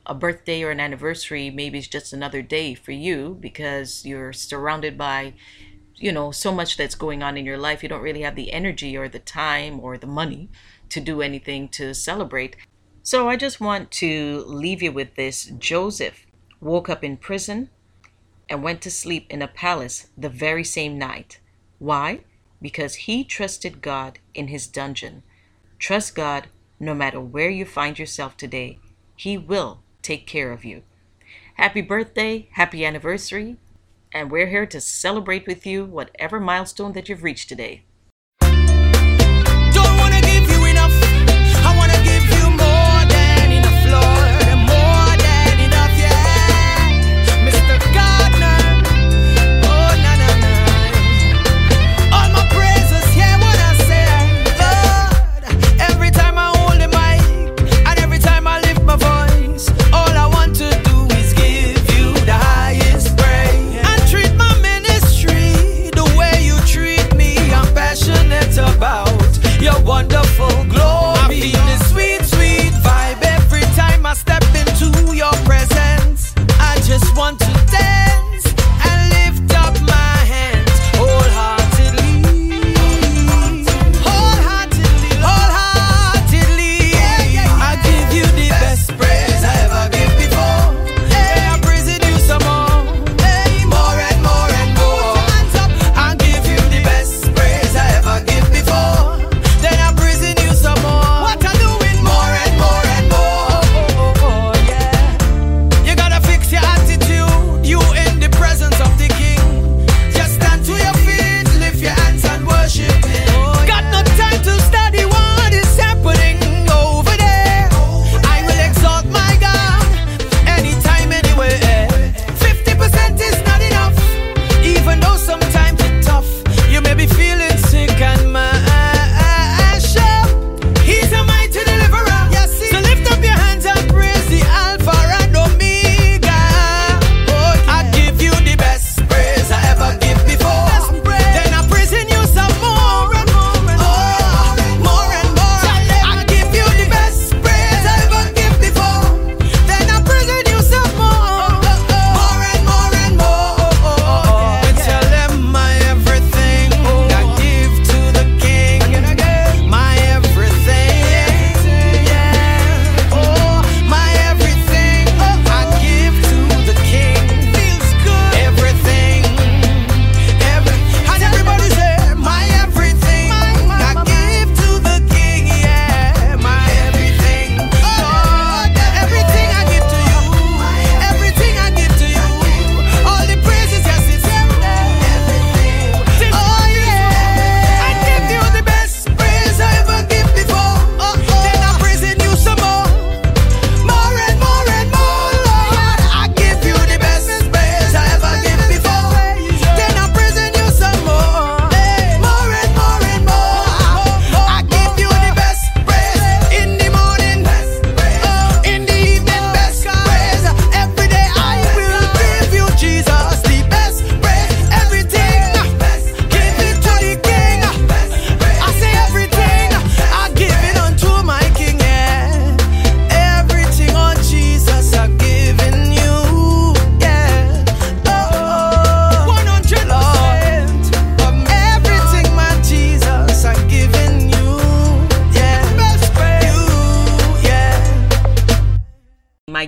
a 0.08 0.15
birthday 0.15 0.63
or 0.63 0.72
an 0.72 0.80
anniversary 0.80 1.52
maybe 1.52 1.78
is 1.78 1.88
just 1.88 2.12
another 2.12 2.41
day 2.41 2.74
for 2.74 2.91
you 2.91 3.38
because 3.39 4.06
you're 4.06 4.34
surrounded 4.34 4.98
by 4.98 5.34
you 5.96 6.12
know 6.12 6.32
so 6.32 6.52
much 6.52 6.76
that's 6.76 6.96
going 6.96 7.22
on 7.22 7.38
in 7.38 7.46
your 7.46 7.60
life. 7.60 7.84
You 7.84 7.89
don't 7.89 8.02
really 8.02 8.24
have 8.24 8.36
the 8.36 8.52
energy 8.52 8.98
or 8.98 9.08
the 9.08 9.19
time 9.19 9.80
or 9.80 10.00
the 10.00 10.08
money 10.08 10.50
to 10.89 11.00
do 11.00 11.22
anything 11.22 11.69
to 11.69 11.93
celebrate. 11.93 12.56
So 13.04 13.30
i 13.30 13.36
just 13.36 13.62
want 13.62 13.91
to 13.91 14.43
leave 14.48 14.82
you 14.82 14.91
with 14.91 15.15
this. 15.15 15.46
Joseph 15.46 16.26
woke 16.60 16.89
up 16.89 17.04
in 17.04 17.17
prison 17.17 17.69
and 18.50 18.63
went 18.63 18.82
to 18.82 18.91
sleep 18.91 19.28
in 19.30 19.43
a 19.43 19.48
palace 19.48 20.08
the 20.17 20.30
very 20.30 20.63
same 20.63 20.98
night. 20.98 21.39
Why 21.78 22.22
because 22.63 22.95
he 22.95 23.26
trusted 23.26 23.82
God 23.82 24.17
in 24.34 24.47
his 24.47 24.67
dungeon. 24.67 25.21
Trust 25.78 26.15
God 26.15 26.47
no 26.80 26.95
matter 26.95 27.19
where 27.19 27.49
you 27.49 27.65
find 27.65 27.99
yourself 27.99 28.38
today. 28.38 28.80
He 29.17 29.38
will 29.38 29.82
take 30.02 30.26
care 30.26 30.52
of 30.52 30.63
you. 30.63 30.82
Happy 31.56 31.82
birthday, 31.82 32.47
happy 32.54 32.86
anniversary, 32.86 33.58
and 34.13 34.32
we're 34.32 34.47
here 34.47 34.65
to 34.65 34.80
celebrate 34.80 35.45
with 35.45 35.65
you 35.65 35.84
whatever 35.84 36.39
milestone 36.39 36.93
that 36.93 37.10
you've 37.10 37.23
reached 37.23 37.49
today. 37.49 37.84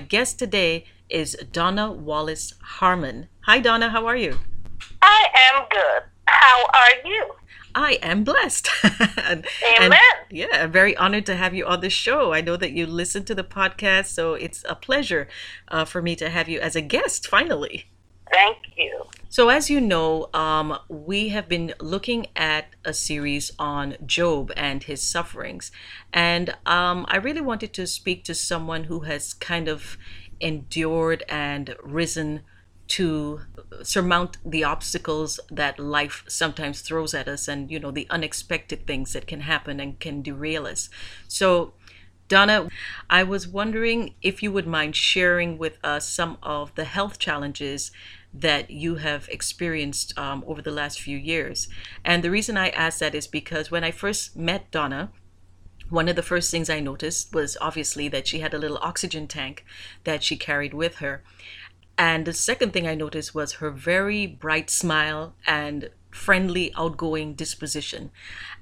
Guest 0.08 0.38
today 0.38 0.84
is 1.08 1.36
Donna 1.52 1.90
Wallace 1.90 2.54
Harmon. 2.60 3.28
Hi, 3.42 3.58
Donna, 3.58 3.90
how 3.90 4.06
are 4.06 4.16
you? 4.16 4.38
I 5.02 5.26
am 5.52 5.64
good. 5.70 6.02
How 6.26 6.64
are 6.72 7.08
you? 7.08 7.34
I 7.74 7.98
am 8.02 8.24
blessed. 8.24 8.68
and, 8.82 9.46
Amen. 9.78 9.92
and, 9.92 9.94
yeah, 10.30 10.46
I'm 10.52 10.72
very 10.72 10.96
honored 10.96 11.26
to 11.26 11.36
have 11.36 11.54
you 11.54 11.66
on 11.66 11.80
the 11.80 11.90
show. 11.90 12.32
I 12.32 12.40
know 12.40 12.56
that 12.56 12.72
you 12.72 12.86
listen 12.86 13.24
to 13.24 13.34
the 13.34 13.44
podcast, 13.44 14.06
so 14.06 14.34
it's 14.34 14.64
a 14.68 14.74
pleasure 14.74 15.28
uh, 15.68 15.84
for 15.84 16.00
me 16.00 16.16
to 16.16 16.30
have 16.30 16.48
you 16.48 16.58
as 16.60 16.74
a 16.74 16.80
guest 16.80 17.26
finally. 17.26 17.86
Thank 18.30 18.58
you. 18.76 19.04
So, 19.28 19.48
as 19.48 19.68
you 19.68 19.80
know, 19.80 20.28
um, 20.32 20.78
we 20.88 21.28
have 21.30 21.48
been 21.48 21.74
looking 21.80 22.28
at 22.36 22.66
a 22.84 22.94
series 22.94 23.50
on 23.58 23.96
Job 24.06 24.52
and 24.56 24.82
his 24.84 25.02
sufferings. 25.02 25.70
And 26.12 26.50
um, 26.64 27.04
I 27.08 27.16
really 27.16 27.40
wanted 27.40 27.72
to 27.74 27.86
speak 27.86 28.24
to 28.24 28.34
someone 28.34 28.84
who 28.84 29.00
has 29.00 29.34
kind 29.34 29.68
of 29.68 29.98
endured 30.40 31.24
and 31.28 31.74
risen 31.82 32.42
to 32.88 33.40
surmount 33.82 34.38
the 34.44 34.62
obstacles 34.62 35.40
that 35.50 35.78
life 35.78 36.22
sometimes 36.28 36.80
throws 36.80 37.12
at 37.14 37.26
us 37.26 37.48
and, 37.48 37.68
you 37.70 37.80
know, 37.80 37.90
the 37.90 38.06
unexpected 38.10 38.86
things 38.86 39.12
that 39.12 39.26
can 39.26 39.40
happen 39.40 39.80
and 39.80 39.98
can 39.98 40.22
derail 40.22 40.66
us. 40.66 40.88
So, 41.26 41.74
Donna, 42.28 42.68
I 43.08 43.22
was 43.22 43.46
wondering 43.46 44.14
if 44.20 44.42
you 44.42 44.50
would 44.50 44.66
mind 44.66 44.96
sharing 44.96 45.58
with 45.58 45.78
us 45.84 46.08
some 46.08 46.38
of 46.42 46.74
the 46.74 46.84
health 46.84 47.18
challenges 47.18 47.92
that 48.40 48.70
you 48.70 48.96
have 48.96 49.28
experienced 49.28 50.16
um, 50.18 50.44
over 50.46 50.60
the 50.60 50.70
last 50.70 51.00
few 51.00 51.16
years. 51.16 51.68
And 52.04 52.22
the 52.22 52.30
reason 52.30 52.56
I 52.56 52.68
ask 52.70 52.98
that 52.98 53.14
is 53.14 53.26
because 53.26 53.70
when 53.70 53.84
I 53.84 53.90
first 53.90 54.36
met 54.36 54.70
Donna, 54.70 55.10
one 55.88 56.08
of 56.08 56.16
the 56.16 56.22
first 56.22 56.50
things 56.50 56.68
I 56.68 56.80
noticed 56.80 57.34
was 57.34 57.56
obviously 57.60 58.08
that 58.08 58.26
she 58.26 58.40
had 58.40 58.52
a 58.52 58.58
little 58.58 58.78
oxygen 58.82 59.26
tank 59.26 59.64
that 60.04 60.22
she 60.22 60.36
carried 60.36 60.74
with 60.74 60.96
her. 60.96 61.22
And 61.98 62.26
the 62.26 62.34
second 62.34 62.72
thing 62.72 62.86
I 62.86 62.94
noticed 62.94 63.34
was 63.34 63.54
her 63.54 63.70
very 63.70 64.26
bright 64.26 64.68
smile 64.68 65.34
and 65.46 65.90
friendly, 66.10 66.72
outgoing 66.76 67.34
disposition. 67.34 68.10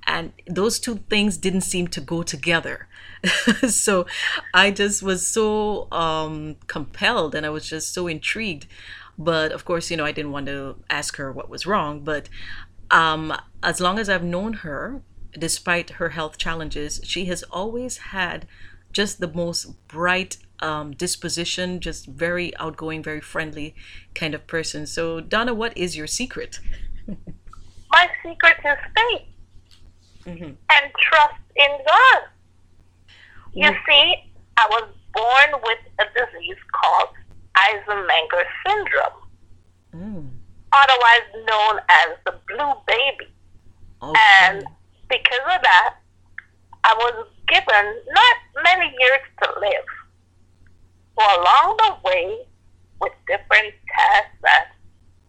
And 0.06 0.32
those 0.46 0.78
two 0.78 0.96
things 1.08 1.36
didn't 1.36 1.62
seem 1.62 1.88
to 1.88 2.00
go 2.00 2.22
together. 2.22 2.88
so 3.68 4.06
I 4.52 4.70
just 4.70 5.02
was 5.02 5.26
so 5.26 5.90
um, 5.90 6.56
compelled 6.66 7.34
and 7.34 7.46
I 7.46 7.50
was 7.50 7.68
just 7.68 7.94
so 7.94 8.06
intrigued. 8.06 8.66
But 9.18 9.52
of 9.52 9.64
course, 9.64 9.90
you 9.90 9.96
know, 9.96 10.04
I 10.04 10.12
didn't 10.12 10.32
want 10.32 10.46
to 10.46 10.76
ask 10.90 11.16
her 11.16 11.30
what 11.32 11.48
was 11.48 11.66
wrong. 11.66 12.00
But 12.00 12.28
um, 12.90 13.32
as 13.62 13.80
long 13.80 13.98
as 13.98 14.08
I've 14.08 14.24
known 14.24 14.54
her, 14.54 15.02
despite 15.38 15.90
her 15.90 16.10
health 16.10 16.38
challenges, 16.38 17.00
she 17.04 17.26
has 17.26 17.42
always 17.44 17.96
had 17.98 18.46
just 18.92 19.20
the 19.20 19.28
most 19.32 19.86
bright 19.88 20.36
um, 20.60 20.92
disposition, 20.92 21.80
just 21.80 22.06
very 22.06 22.56
outgoing, 22.56 23.02
very 23.02 23.20
friendly 23.20 23.74
kind 24.14 24.34
of 24.34 24.46
person. 24.46 24.86
So, 24.86 25.20
Donna, 25.20 25.52
what 25.54 25.76
is 25.76 25.96
your 25.96 26.06
secret? 26.06 26.60
My 27.90 28.08
secret 28.22 28.56
is 28.64 28.78
faith 28.96 29.28
Mm-hmm. 30.26 30.44
and 30.44 30.92
trust 30.98 31.34
in 31.54 31.68
God. 31.86 32.22
You 33.52 33.68
see, 33.86 34.14
I 34.56 34.66
was 34.70 34.88
born 35.12 35.60
with 35.62 35.78
a 35.98 36.04
disease 36.18 36.56
called 36.72 37.10
Eisenmenger 37.56 38.44
syndrome, 38.66 39.20
Mm. 39.94 40.30
otherwise 40.72 41.46
known 41.48 41.80
as 41.88 42.08
the 42.24 42.32
blue 42.48 42.72
baby. 42.86 43.32
And 44.02 44.64
because 45.08 45.46
of 45.54 45.62
that, 45.62 45.94
I 46.84 46.94
was 46.94 47.26
given 47.48 48.02
not 48.10 48.36
many 48.62 48.94
years 48.98 49.20
to 49.42 49.60
live. 49.60 49.86
So 51.18 51.40
along 51.40 51.76
the 51.78 51.96
way, 52.04 52.46
with 53.00 53.12
different 53.26 53.74
tests 53.88 54.42
and 54.42 54.66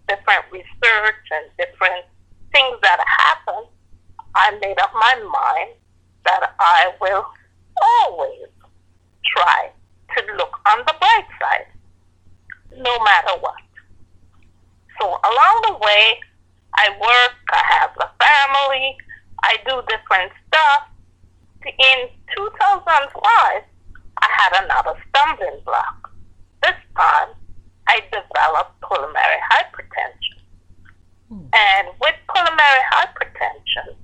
different 0.07 0.45
research 0.51 1.25
and 1.31 1.45
different 1.57 2.05
things 2.51 2.77
that 2.81 2.99
happened, 3.05 3.67
I 4.35 4.51
made 4.61 4.79
up 4.79 4.91
my 4.93 5.15
mind 5.15 5.75
that 6.25 6.53
I 6.59 6.91
will 6.99 7.25
always 7.81 8.47
try 9.25 9.71
to 10.17 10.33
look 10.37 10.59
on 10.67 10.79
the 10.79 10.95
bright 10.99 11.27
side, 11.39 11.67
no 12.77 12.99
matter 13.03 13.39
what. 13.39 13.55
So 14.99 15.07
along 15.07 15.55
the 15.67 15.77
way, 15.79 16.19
I 16.75 16.89
work, 16.99 17.35
I 17.51 17.61
have 17.79 17.91
a 17.97 18.09
family, 18.19 18.97
I 19.43 19.57
do 19.67 19.81
different 19.87 20.31
stuff. 20.47 20.87
In 21.65 22.09
2005, 22.37 23.63
I 24.17 24.27
had 24.29 24.63
another 24.63 24.93
stumbling 25.09 25.61
block. 25.65 26.11
This 26.61 26.75
time, 26.95 27.29
I 27.87 28.01
developed 28.11 28.79
pulmonary 28.81 29.41
hypertension. 29.51 30.39
Hmm. 31.29 31.47
And 31.53 31.87
with 31.99 32.15
pulmonary 32.27 32.83
hypertension, 32.91 33.95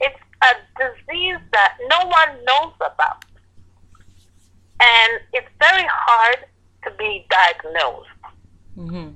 it's 0.00 0.20
a 0.42 0.52
disease 0.78 1.38
that 1.52 1.76
no 1.88 2.06
one 2.06 2.44
knows 2.44 2.74
about. 2.80 3.24
And 4.80 5.20
it's 5.32 5.48
very 5.60 5.86
hard 5.88 6.46
to 6.84 6.90
be 6.98 7.26
diagnosed. 7.30 8.08
Mm-hmm. 8.76 9.10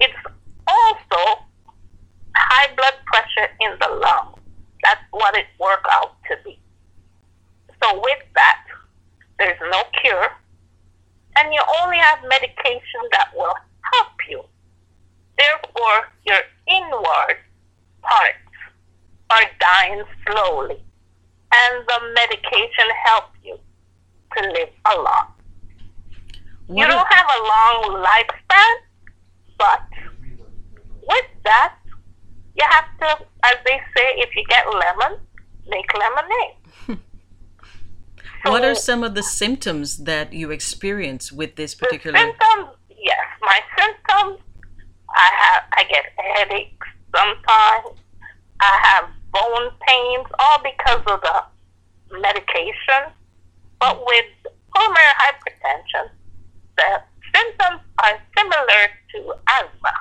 It's 0.00 0.14
also 0.66 1.42
high 2.34 2.74
blood 2.74 2.94
pressure 3.06 3.50
in 3.60 3.78
the 3.80 3.94
lung. 3.96 4.34
That's 4.82 5.00
what 5.10 5.36
it 5.36 5.46
works 5.60 5.88
out 5.90 6.16
to 6.30 6.36
be. 6.44 6.58
So 7.82 7.94
with 7.94 8.22
that, 8.34 8.64
there's 9.38 9.58
no 9.70 9.82
cure, 10.00 10.28
and 11.36 11.52
you 11.52 11.60
only 11.82 11.98
have 11.98 12.18
medication 12.28 13.02
that 13.12 13.30
will 13.36 13.54
help 13.94 14.12
you. 14.28 14.42
Therefore, 15.38 16.08
your 16.26 16.40
inward 16.66 17.38
parts 18.02 18.38
are 19.30 19.44
dying 19.60 20.02
slowly, 20.26 20.82
and 21.54 21.86
the 21.86 22.00
medication 22.14 22.88
helps 23.04 23.36
you 23.44 23.58
to 24.36 24.48
live 24.50 24.70
a 24.92 25.00
lot. 25.00 25.37
You 26.68 26.86
don't 26.86 27.12
have 27.12 27.26
a 27.26 27.42
long 27.42 28.04
lifespan, 28.04 28.74
but 29.58 29.80
with 31.08 31.24
that, 31.44 31.74
you 32.56 32.66
have 32.68 32.84
to, 33.00 33.24
as 33.44 33.54
they 33.64 33.80
say, 33.96 34.06
if 34.16 34.34
you 34.36 34.44
get 34.48 34.66
lemon, 34.66 35.18
make 35.68 35.86
lemonade. 35.94 37.00
what 38.44 38.64
are 38.64 38.74
some 38.74 39.02
of 39.02 39.14
the 39.14 39.22
symptoms 39.22 39.98
that 39.98 40.32
you 40.32 40.50
experience 40.50 41.32
with 41.32 41.56
this 41.56 41.74
particular? 41.74 42.18
Symptoms, 42.18 42.76
yes, 42.90 43.26
my 43.40 43.60
symptoms. 43.78 44.40
I 45.10 45.30
have, 45.38 45.62
I 45.72 45.84
get 45.84 46.04
headaches 46.16 46.86
sometimes. 47.14 47.98
I 48.60 48.78
have 48.82 49.10
bone 49.32 49.70
pains, 49.86 50.26
all 50.38 50.58
because 50.62 51.00
of 51.06 51.20
the 51.22 52.18
medication. 52.20 53.12
But 53.78 54.04
with 54.04 54.26
pulmonary 54.74 55.14
hypertension, 55.22 56.10
the 56.78 57.02
symptoms 57.34 57.82
are 58.04 58.16
similar 58.36 58.82
to 59.12 59.34
asthma. 59.48 59.94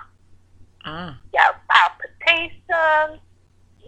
Ah. 0.86 1.20
You 1.34 1.40
have 1.40 1.56
palpitations, 1.70 3.22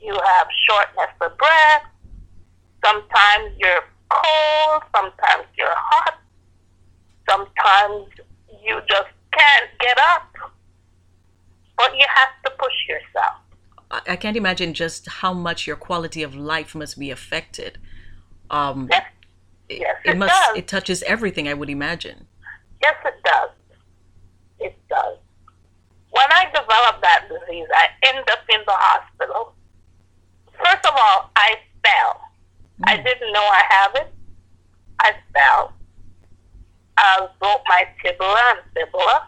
you 0.02 0.14
have 0.14 0.48
shortness 0.68 1.14
of 1.22 1.38
breath, 1.38 1.84
sometimes 2.84 3.54
you're 3.58 3.84
cold, 4.10 4.84
sometimes 4.96 5.46
you're 5.58 5.68
hot, 5.76 6.20
sometimes 7.30 8.08
you 8.64 8.80
just 8.90 9.10
can't 9.32 9.70
get 9.80 9.98
up, 9.98 10.34
but 11.78 11.96
you 11.96 12.06
have 12.14 12.30
to 12.44 12.52
push 12.58 12.78
yourself. 12.88 13.36
I 13.92 14.14
I 14.14 14.16
can't 14.16 14.38
imagine 14.38 14.74
just 14.74 15.08
how 15.08 15.34
much 15.34 15.68
your 15.68 15.76
quality 15.76 16.24
of 16.24 16.36
life 16.36 16.76
must 16.76 17.00
be 17.00 17.12
affected. 17.12 17.78
Um, 18.50 18.88
yes, 18.92 19.06
yes, 19.70 19.96
it 20.06 20.12
it 20.12 20.18
must. 20.18 20.34
does. 20.34 20.58
It 20.58 20.68
touches 20.68 21.04
everything. 21.04 21.48
I 21.48 21.54
would 21.54 21.70
imagine. 21.70 22.28
Yes, 22.82 22.96
it 23.06 23.16
does. 23.24 23.50
It 24.60 24.78
does. 24.90 25.18
When 26.12 26.28
I 26.32 26.46
developed 26.46 27.02
that 27.02 27.30
disease, 27.30 27.68
I 27.74 27.88
ended 28.08 28.30
up 28.30 28.40
in 28.50 28.62
the 28.66 28.74
hospital. 28.74 29.54
First 30.64 30.86
of 30.86 30.94
all, 30.94 31.32
I 31.36 31.56
fell. 31.84 32.22
I 32.86 32.98
mm. 32.98 33.04
didn't 33.04 33.34
know 33.34 33.44
I 33.44 33.64
have 33.70 33.96
it. 33.96 34.14
I 35.02 35.14
fell. 35.34 35.74
I 36.98 37.28
broke 37.40 37.62
my 37.68 37.88
tibia 38.04 38.36
and 38.52 38.60
fibula. 38.74 39.28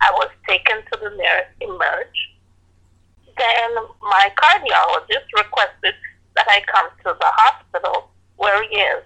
I 0.00 0.10
was 0.12 0.30
taken 0.48 0.78
to 0.92 0.98
the 1.00 1.10
nearest 1.16 1.50
emerge. 1.60 2.18
Then 3.36 3.70
my 4.02 4.30
cardiologist 4.36 5.26
requested 5.36 5.94
that 6.34 6.46
I 6.48 6.62
come 6.72 6.88
to 7.04 7.16
the 7.18 7.26
hospital 7.26 8.10
where 8.36 8.62
he 8.68 8.76
is. 8.76 9.04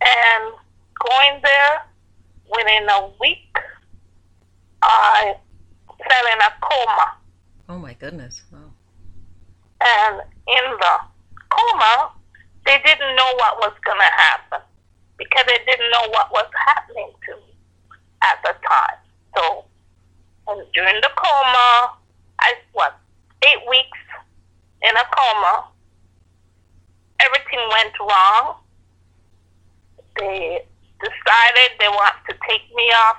And 0.00 0.54
going 0.98 1.40
there, 1.42 1.86
within 2.56 2.88
a 2.88 3.10
week, 3.20 3.56
I 4.82 5.36
fell 5.86 6.26
in 6.32 6.40
a 6.40 6.52
coma. 6.60 7.16
Oh 7.68 7.78
my 7.78 7.94
goodness! 7.94 8.42
Wow. 8.52 8.72
And 9.80 10.20
in 10.46 10.64
the 10.78 10.94
coma, 11.50 12.12
they 12.66 12.78
didn't 12.84 13.16
know 13.16 13.32
what 13.36 13.58
was 13.58 13.72
going 13.84 13.98
to 13.98 14.12
happen 14.16 14.60
because 15.18 15.44
they 15.46 15.58
didn't 15.66 15.90
know 15.90 16.08
what 16.10 16.30
was 16.30 16.46
happening 16.66 17.10
to 17.26 17.36
me 17.36 17.54
at 18.22 18.38
the 18.42 18.54
time. 18.68 18.98
So, 19.36 19.64
and 20.48 20.66
during 20.74 21.00
the 21.00 21.10
coma, 21.16 21.96
I 22.40 22.54
what 22.72 22.98
eight 23.46 23.62
weeks 23.68 23.98
in 24.82 24.96
a 24.96 25.04
coma. 25.14 25.68
Everything 27.20 27.60
went 27.70 27.94
wrong. 28.00 28.56
They 30.18 30.66
decided 31.02 31.68
they 31.78 31.90
want 31.90 32.14
to 32.30 32.34
take 32.48 32.62
me 32.74 32.86
off 33.06 33.18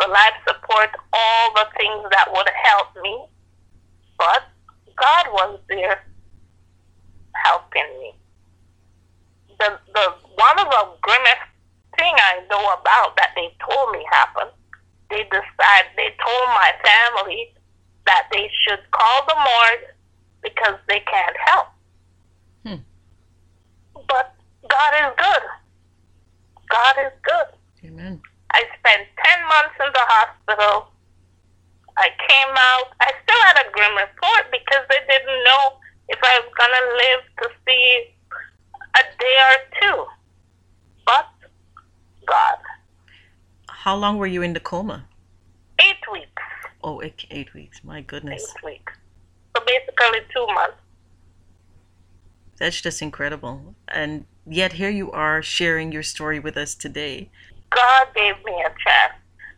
the 0.00 0.08
life 0.08 0.36
support, 0.46 0.90
all 1.12 1.54
the 1.54 1.66
things 1.76 2.04
that 2.10 2.28
would 2.30 2.48
help 2.64 2.88
me. 3.02 3.24
But 4.18 4.44
God 4.96 5.26
was 5.32 5.60
there 5.68 6.04
helping 7.44 7.88
me. 8.00 8.12
The 9.58 9.78
the 9.94 10.06
one 10.36 10.58
of 10.58 10.68
the 10.68 10.84
grimmest 11.02 11.48
thing 11.98 12.14
I 12.14 12.42
know 12.50 12.74
about 12.74 13.16
that 13.16 13.32
they 13.34 13.54
told 13.62 13.92
me 13.92 14.04
happened. 14.10 14.50
They 15.10 15.22
decided 15.24 15.94
they 15.96 16.10
told 16.18 16.46
my 16.54 16.72
family 16.82 17.54
that 18.06 18.28
they 18.32 18.50
should 18.66 18.80
call 18.90 19.26
the 19.26 19.36
morgue 19.36 19.94
because 20.42 20.78
they 20.88 21.00
can't 21.00 21.36
help. 21.46 21.66
Hmm. 22.66 22.82
But 24.08 24.34
God 24.68 24.92
is 24.94 25.14
good. 25.16 25.42
God 26.74 26.96
is 27.06 27.12
good. 27.22 27.48
Amen. 27.86 28.20
I 28.50 28.64
spent 28.78 29.06
10 29.22 29.42
months 29.46 29.76
in 29.78 29.90
the 29.94 30.06
hospital. 30.10 30.90
I 31.96 32.08
came 32.26 32.50
out. 32.50 32.88
I 33.00 33.12
still 33.22 33.42
had 33.46 33.62
a 33.62 33.70
grim 33.70 33.94
report 33.94 34.50
because 34.50 34.82
they 34.90 34.98
didn't 35.06 35.44
know 35.44 35.78
if 36.08 36.18
I 36.20 36.40
was 36.42 36.50
going 36.58 36.74
to 36.74 36.86
live 36.98 37.22
to 37.42 37.46
see 37.64 38.10
a 38.96 39.02
day 39.22 39.36
or 39.50 39.56
two. 39.80 40.04
But 41.06 41.28
God. 42.26 42.58
How 43.68 43.94
long 43.94 44.18
were 44.18 44.26
you 44.26 44.42
in 44.42 44.52
the 44.52 44.60
coma? 44.60 45.06
Eight 45.80 46.02
weeks. 46.10 46.42
Oh, 46.82 47.00
eight, 47.02 47.24
eight 47.30 47.54
weeks. 47.54 47.84
My 47.84 48.00
goodness. 48.00 48.42
Eight 48.42 48.64
weeks. 48.64 48.92
So 49.56 49.62
basically 49.64 50.26
two 50.34 50.46
months. 50.54 50.78
That's 52.58 52.80
just 52.80 53.00
incredible. 53.00 53.76
And 53.86 54.26
yet 54.46 54.74
here 54.74 54.90
you 54.90 55.10
are 55.10 55.42
sharing 55.42 55.92
your 55.92 56.02
story 56.02 56.38
with 56.38 56.56
us 56.56 56.74
today. 56.74 57.30
God 57.70 58.06
gave 58.14 58.36
me 58.44 58.52
a 58.64 58.70
chance. 58.82 59.14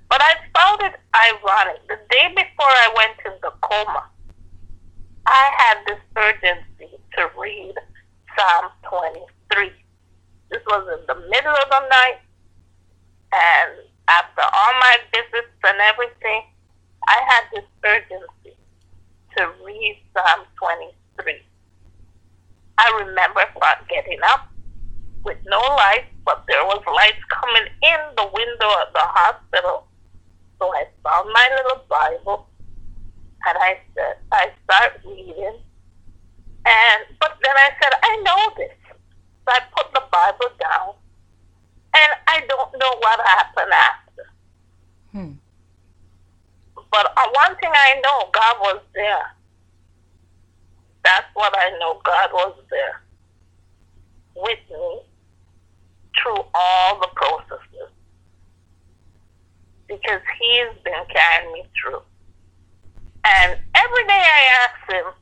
But 0.08 0.22
I 0.22 0.34
found 0.54 0.82
it 0.82 1.00
ironic. 1.14 1.82
The 1.88 1.98
day 2.10 2.28
before 2.28 2.70
I 2.70 2.94
went 2.96 3.18
in 3.26 3.32
the 3.42 3.52
coma, 3.60 4.04
I 5.26 5.50
had 5.58 5.78
this 5.86 6.00
urgency 6.16 6.96
to 7.16 7.30
read 7.38 7.74
Psalm 8.36 8.70
23. 8.88 9.72
This 10.50 10.62
was 10.66 10.98
in 11.00 11.06
the 11.06 11.28
middle 11.28 11.52
of 11.52 11.68
the 11.68 11.88
night, 11.88 12.20
and 13.32 13.72
after 14.08 14.42
all 14.42 14.72
my 14.78 14.96
visits 15.12 15.52
and 15.64 15.80
everything, 15.80 16.42
I 17.08 17.20
had 17.26 17.44
this 17.52 17.64
urgency 17.84 18.56
to 19.36 19.50
read 19.64 20.02
Psalm 20.14 20.46
23. 20.56 21.42
I 22.78 23.02
remember 23.04 23.40
start 23.56 23.88
getting 23.88 24.20
up 24.22 24.48
with 25.26 25.38
no 25.44 25.58
light, 25.58 26.06
but 26.24 26.44
there 26.46 26.62
was 26.64 26.80
lights 26.86 27.20
coming 27.28 27.66
in 27.82 28.00
the 28.16 28.30
window 28.32 28.70
of 28.86 28.88
the 28.94 29.02
hospital. 29.02 29.84
So 30.58 30.70
I 30.72 30.86
found 31.02 31.28
my 31.34 31.48
little 31.50 31.82
Bible 31.90 32.46
and 33.44 33.58
I 33.58 33.78
said, 33.94 34.16
I 34.30 34.50
start 34.64 35.02
reading. 35.04 35.58
And 36.64 37.00
but 37.18 37.36
then 37.42 37.56
I 37.58 37.70
said, 37.82 37.92
I 38.02 38.16
know 38.22 38.40
this. 38.56 38.78
So 38.88 39.48
I 39.50 39.60
put 39.76 39.92
the 39.92 40.02
Bible 40.10 40.54
down 40.62 40.94
and 41.92 42.12
I 42.28 42.40
don't 42.46 42.72
know 42.78 42.92
what 42.98 43.20
happened 43.26 43.72
after. 43.74 44.24
Hmm. 45.10 45.32
But 46.90 47.06
uh, 47.16 47.28
one 47.34 47.56
thing 47.58 47.72
I 47.74 48.00
know, 48.00 48.30
God 48.32 48.56
was 48.60 48.80
there. 48.94 49.34
That's 51.04 51.26
what 51.34 51.54
I 51.58 51.70
know. 51.78 52.00
God 52.04 52.30
was 52.32 52.54
there 52.70 53.02
with 54.36 54.58
me 54.70 55.05
through 56.22 56.42
all 56.54 57.00
the 57.00 57.08
processes 57.14 57.90
because 59.88 60.20
He's 60.40 60.82
been 60.84 61.04
carrying 61.12 61.52
me 61.52 61.64
through. 61.80 62.02
And 63.24 63.58
every 63.74 64.04
day 64.06 64.22
I 64.22 64.42
ask 64.64 64.92
Him, 64.92 65.12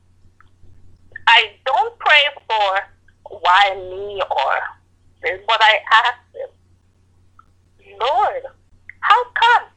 I 1.27 1.51
don't 1.65 1.97
pray 1.99 2.25
for 2.47 3.39
why 3.39 3.75
me 3.75 4.21
or 4.29 4.53
this, 5.23 5.41
but 5.47 5.59
I 5.61 5.79
ask 5.91 6.19
Him, 6.33 7.97
Lord, 7.99 8.43
how 8.99 9.23
come? 9.33 9.67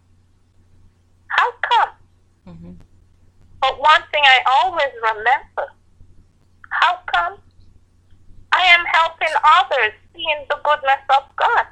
How 1.28 1.52
come? 1.62 1.88
Mm-hmm. 2.48 2.72
But 3.60 3.80
one 3.80 4.02
thing 4.10 4.22
I 4.24 4.40
always 4.62 4.92
remember, 5.02 5.72
how 6.70 6.98
come 7.12 7.38
I 8.58 8.74
am 8.74 8.84
helping 8.90 9.34
others 9.54 9.92
seeing 10.12 10.42
the 10.50 10.58
goodness 10.64 11.02
of 11.14 11.22
God 11.36 11.66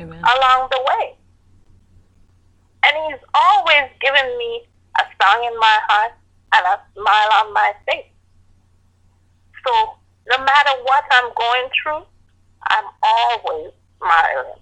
Amen. 0.00 0.16
along 0.16 0.68
the 0.72 0.80
way. 0.80 1.14
And 2.84 2.96
He's 3.04 3.22
always 3.34 3.92
given 4.00 4.38
me 4.38 4.64
a 4.96 5.04
song 5.20 5.44
in 5.44 5.58
my 5.60 5.78
heart 5.88 6.12
and 6.54 6.64
a 6.64 6.80
smile 6.94 7.44
on 7.44 7.52
my 7.52 7.72
face. 7.84 8.08
So 9.66 9.72
no 10.32 10.38
matter 10.38 10.70
what 10.84 11.04
I'm 11.10 11.30
going 11.36 11.68
through, 11.76 12.02
I'm 12.70 12.88
always 13.02 13.72
smiling. 13.98 14.60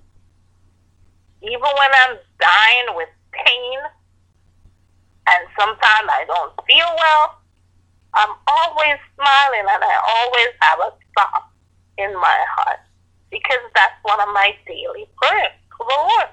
Even 1.42 1.60
when 1.60 1.92
I'm 2.02 2.16
dying 2.40 2.96
with 2.96 3.08
pain 3.30 3.78
and 5.28 5.46
sometimes 5.58 6.08
I 6.10 6.24
don't 6.26 6.52
feel 6.66 6.90
well, 6.98 7.38
I'm 8.14 8.34
always 8.46 8.98
smiling 9.14 9.66
and 9.68 9.82
I 9.82 9.96
always 10.06 10.48
have 10.60 10.78
a 10.78 10.90
song 11.18 11.42
in 11.98 12.14
my 12.14 12.38
heart 12.56 12.80
because 13.30 13.62
that's 13.74 13.94
one 14.02 14.20
of 14.20 14.28
my 14.28 14.54
daily 14.66 15.08
prayers 15.20 15.54
to 15.70 15.78
the 15.78 15.96
Lord 15.98 16.28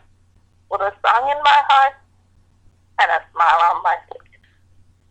with 0.69 0.81
a 0.81 0.93
song 1.05 1.29
in 1.29 1.37
my 1.43 1.61
heart 1.67 1.93
and 3.01 3.11
a 3.11 3.19
smile 3.31 3.75
on 3.75 3.83
my 3.83 3.97
face. 4.09 4.29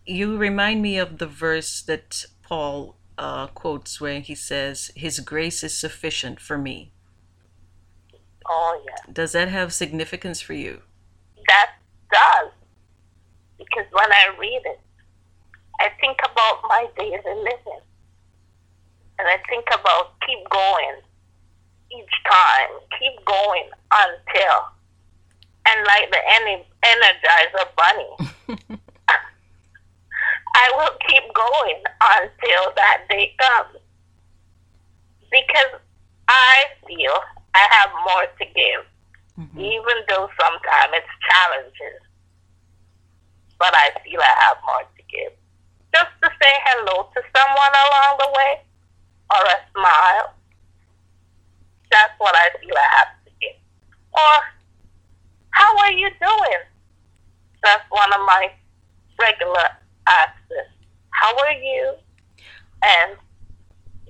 You 0.07 0.37
remind 0.37 0.83
me 0.83 0.99
of 0.99 1.19
the 1.19 1.27
verse 1.27 1.83
that 1.83 2.25
Paul 2.43 2.97
uh, 3.19 3.49
quotes 3.49 4.01
where 4.01 4.21
he 4.21 4.35
says, 4.35 4.91
His 4.97 5.21
grace 5.21 5.63
is 5.63 5.77
sufficient 5.77 6.41
for 6.41 6.57
me. 6.57 6.93
Oh, 8.49 8.83
yeah. 8.87 9.13
Does 9.13 9.33
that 9.33 9.49
have 9.49 9.73
significance 9.73 10.41
for 10.41 10.55
you? 10.55 10.83
That 11.49 11.71
does. 12.13 12.53
Because 13.59 13.87
when 13.93 14.11
I 14.11 14.35
read 14.39 14.63
it, 14.65 14.81
I 15.81 15.89
think 15.99 16.19
about 16.23 16.61
my 16.69 16.87
daily 16.99 17.17
living. 17.25 17.81
And 19.19 19.29
I 19.29 19.39
think 19.49 19.65
about 19.73 20.13
keep 20.27 20.49
going 20.51 21.01
each 21.91 22.15
time, 22.29 22.71
keep 22.99 23.25
going 23.25 23.69
until. 23.91 24.57
And 25.67 25.87
like 25.87 26.11
the 26.11 26.21
ener- 26.37 26.69
Energizer 26.85 27.67
Bunny, 27.77 28.13
I 30.55 30.71
will 30.77 30.97
keep 31.09 31.23
going 31.35 31.83
until 32.01 32.73
that 32.77 33.07
day 33.09 33.35
comes. 33.41 33.79
Because 35.31 35.81
I 36.29 36.65
feel 36.87 37.15
I 37.55 37.67
have 37.71 37.91
more 38.05 38.27
to 38.27 38.45
give, 38.45 38.85
mm-hmm. 39.39 39.61
even 39.61 39.97
though 40.09 40.29
sometimes 40.41 40.93
it's 40.93 41.07
challenging. 41.29 41.99
But 43.59 43.75
I 43.75 43.91
feel 44.05 44.21
I 44.21 44.35
have 44.49 44.57
more 44.67 44.83
to 44.83 45.03
give. 45.09 45.33
Just 45.95 46.13
to 46.23 46.29
say 46.29 46.55
hello 46.71 47.11
to 47.15 47.21
someone 47.35 47.75
along 47.75 48.19
the 48.19 48.31
way, 48.37 48.53
or 49.31 49.43
a 49.45 49.59
smile. 49.73 50.35
That's 51.91 52.15
what 52.19 52.35
I 52.35 52.49
feel 52.61 52.75
I 52.77 52.89
have 52.99 53.13
to 53.25 53.31
give. 53.41 53.59
Or, 54.13 54.37
how 55.51 55.79
are 55.79 55.93
you 55.93 56.09
doing? 56.21 56.63
That's 57.63 57.85
one 57.91 58.13
of 58.13 58.21
my 58.21 58.53
regular 59.21 59.67
asks. 60.07 60.39
How 61.11 61.37
are 61.37 61.53
you? 61.53 61.95
And 62.83 63.17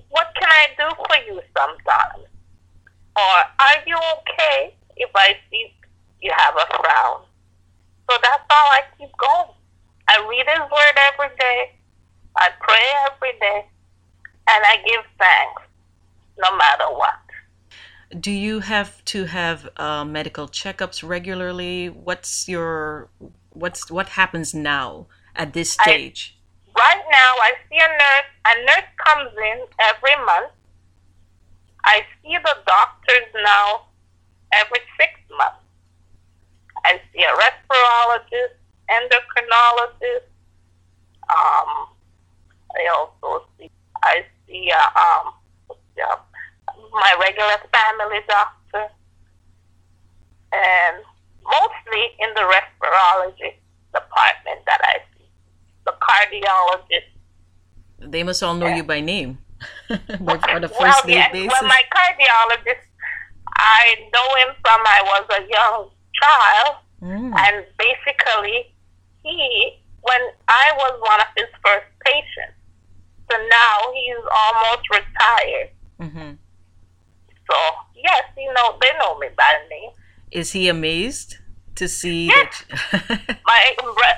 what 0.09 0.27
can 0.39 0.49
I 0.49 0.67
do 0.77 0.95
for 0.95 1.17
you 1.27 1.41
sometimes? 1.57 2.27
Or 3.15 3.35
are 3.59 3.79
you 3.85 3.97
okay 3.97 4.75
if 4.95 5.09
I 5.15 5.35
see 5.49 5.73
you 6.21 6.31
have 6.35 6.55
a 6.55 6.65
frown? 6.67 7.25
So 8.09 8.17
that's 8.21 8.43
how 8.49 8.65
I 8.71 8.81
keep 8.97 9.09
going. 9.17 9.55
I 10.11 10.27
read 10.29 10.45
His 10.47 10.59
Word 10.59 10.95
every 11.13 11.35
day. 11.37 11.71
I 12.37 12.49
pray 12.59 12.85
every 13.09 13.39
day. 13.39 13.65
And 14.49 14.63
I 14.65 14.75
give 14.85 15.05
thanks 15.17 15.61
no 16.37 16.57
matter 16.57 16.85
what. 16.89 17.19
Do 18.19 18.31
you 18.31 18.59
have 18.59 19.03
to 19.05 19.25
have 19.25 19.69
uh, 19.77 20.03
medical 20.03 20.47
checkups 20.47 21.07
regularly? 21.07 21.87
What's 21.87 22.49
your 22.49 23.09
what's 23.51 23.89
what 23.89 24.09
happens 24.09 24.53
now 24.53 25.07
at 25.35 25.53
this 25.53 25.71
stage? 25.71 26.37
Right 26.75 27.03
now, 27.09 27.31
I 27.47 27.53
see 27.69 27.77
a 27.77 27.87
nurse. 27.87 28.29
A 28.51 28.53
nurse 28.65 28.89
comes 29.05 29.31
in 29.37 29.59
every 29.79 30.25
month. 30.25 30.51
I 31.85 32.01
see 32.21 32.35
the 32.43 32.55
doctors 32.65 33.29
now 33.43 33.87
every 34.53 34.79
six 34.99 35.11
months. 35.37 35.63
I 36.83 36.99
see 37.13 37.23
a 37.23 37.33
respirologist, 37.43 38.60
endocrinologist. 38.97 40.27
Um, 41.29 41.87
I 42.75 42.87
also 42.97 43.45
see 43.57 43.69
I 44.03 44.25
see 44.47 44.71
uh, 44.71 44.99
um 44.99 45.33
yeah, 45.97 46.15
my 46.91 47.15
regular 47.19 47.57
family 47.71 48.19
doctor, 48.27 48.87
and 50.53 50.97
mostly 51.43 52.03
in 52.19 52.29
the 52.35 52.41
respirology 52.41 53.55
department 53.93 54.59
that 54.65 54.81
I 54.83 54.97
see. 55.13 55.25
The 55.85 55.93
cardiologist. 56.01 57.09
They 58.11 58.23
must 58.23 58.41
all 58.43 58.53
know 58.55 58.67
you 58.67 58.83
by 58.83 58.99
name. 59.01 59.37
On 59.89 59.99
a 59.99 60.19
Well, 60.19 60.59
first 60.69 61.05
name 61.05 61.17
yes, 61.17 61.31
basis. 61.31 61.51
well, 61.51 61.67
my 61.69 61.81
cardiologist, 61.93 62.85
I 63.57 63.95
know 64.13 64.27
him 64.41 64.55
from 64.63 64.81
I 64.85 65.01
was 65.03 65.25
a 65.39 65.41
young 65.49 65.89
child, 66.21 66.75
Mm. 67.01 67.33
and 67.35 67.65
basically, 67.79 68.70
he, 69.23 69.79
when 70.01 70.21
I 70.47 70.71
was 70.75 70.99
one 71.01 71.19
of 71.21 71.27
his 71.37 71.49
first 71.63 71.87
patients, 72.05 72.57
so 73.29 73.37
now 73.37 73.77
he's 73.93 74.25
almost 74.41 74.83
retired. 74.91 75.69
hmm 75.99 76.31
So 77.49 77.57
yes, 77.95 78.23
you 78.37 78.51
know 78.53 78.77
they 78.81 78.91
know 78.99 79.17
me 79.19 79.27
by 79.37 79.53
name. 79.69 79.91
Is 80.31 80.51
he 80.53 80.67
amazed 80.69 81.37
to 81.75 81.87
see 81.87 82.27
Yes. 82.27 82.63
that? 82.91 83.37
My 83.45 83.61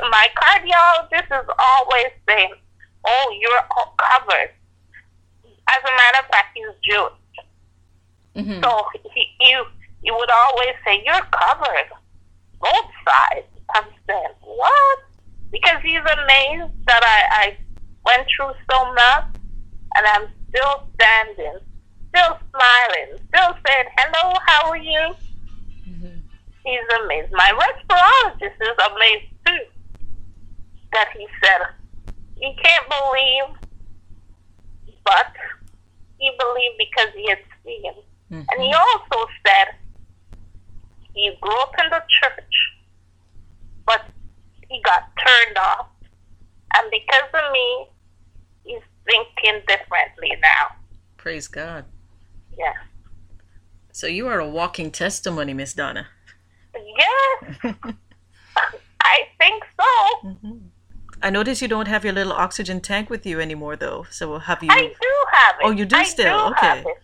my 0.10 0.28
cardiologist 0.41 1.30
is 1.43 1.49
always 1.70 2.12
saying, 2.28 2.54
"Oh, 3.06 3.28
you're 3.39 3.64
all 3.78 3.95
covered." 3.97 4.51
As 5.70 5.82
a 5.89 5.93
matter 5.95 6.20
of 6.20 6.28
fact, 6.32 6.49
he's 6.56 6.76
Jewish, 6.84 7.14
Mhm. 8.36 8.62
so 8.64 8.70
he 9.14 9.22
you 9.41 9.66
he 10.04 10.12
would 10.12 10.30
always 10.32 10.76
say, 10.86 11.01
"You're 11.06 11.26
covered, 11.32 11.89
both 12.60 12.89
sides." 13.08 13.47
I'm 13.76 13.86
saying, 14.07 14.36
"What?" 14.41 14.99
Because 15.51 15.82
he's 15.82 16.01
amazed 16.01 16.74
that 16.88 17.03
I 17.03 17.20
I 17.45 17.57
went 18.05 18.28
through 18.36 18.53
so 18.70 18.93
much, 18.93 19.26
and 19.95 20.05
I'm 20.07 20.28
still 20.49 20.88
standing, 20.95 21.59
still 22.09 22.38
smiling, 22.49 23.20
still 23.30 23.53
saying, 23.66 23.88
"Hello, 23.97 24.34
how 24.45 24.70
are 24.70 24.78
you?" 24.78 25.16
Mm-hmm. 25.88 26.18
He's 26.64 26.88
amazed. 27.03 27.32
My 27.34 27.51
respirologist 27.51 28.59
is 28.61 28.78
amazed 28.91 29.32
too. 29.45 29.64
That 30.93 31.09
he 31.18 31.28
said 31.43 31.61
he 32.36 32.55
can't 32.61 32.88
believe, 32.89 33.57
but 35.03 35.34
he 36.18 36.32
believed 36.39 36.78
because 36.78 37.14
he 37.16 37.30
had 37.30 37.39
seen. 37.64 37.93
And 38.34 38.61
he 38.61 38.72
mm-hmm. 38.72 39.14
also 39.14 39.30
said 39.45 39.76
he 41.14 41.32
grew 41.39 41.61
up 41.61 41.74
in 41.84 41.89
the 41.89 42.01
church, 42.09 42.55
he 44.70 44.82
got 44.82 45.03
turned 45.18 45.57
off. 45.57 45.88
And 46.76 46.89
because 46.91 47.30
of 47.34 47.51
me, 47.51 47.88
he's 48.64 48.82
thinking 49.05 49.61
differently 49.68 50.32
now. 50.41 50.76
Praise 51.18 51.47
God. 51.47 51.86
Yeah. 52.57 52.74
So 53.91 54.07
you 54.07 54.28
are 54.28 54.39
a 54.39 54.49
walking 54.49 54.91
testimony, 54.91 55.53
Miss 55.53 55.74
Donna. 55.74 56.07
Yes, 56.76 57.66
I 59.01 59.20
think 59.38 59.64
so. 59.80 60.57
I 61.22 61.30
notice 61.30 61.61
you 61.61 61.68
don't 61.68 61.88
have 61.88 62.03
your 62.03 62.14
little 62.14 62.34
oxygen 62.34 62.82
tank 62.82 63.09
with 63.11 63.26
you 63.26 63.39
anymore, 63.39 63.76
though. 63.76 64.05
So 64.09 64.39
have 64.39 64.64
you? 64.64 64.70
I 64.72 64.82
do 64.82 65.14
have 65.32 65.55
it. 65.59 65.64
Oh, 65.66 65.70
you 65.72 65.86
do 65.86 65.95
I 65.95 66.03
still? 66.03 66.49
do 66.49 66.53
Okay. 66.55 66.66
have 66.68 66.78
it. 66.86 66.97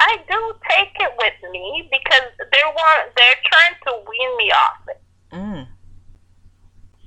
I 0.00 0.16
do 0.28 0.54
take 0.70 0.92
it 1.00 1.12
with 1.18 1.50
me 1.50 1.88
because 1.90 2.28
they 2.38 2.62
want 2.64 3.10
they're 3.16 3.42
trying 3.44 3.74
to 3.86 4.10
wean 4.10 4.36
me 4.36 4.50
off 4.52 4.76
it. 4.88 5.02
Mm. 5.32 5.66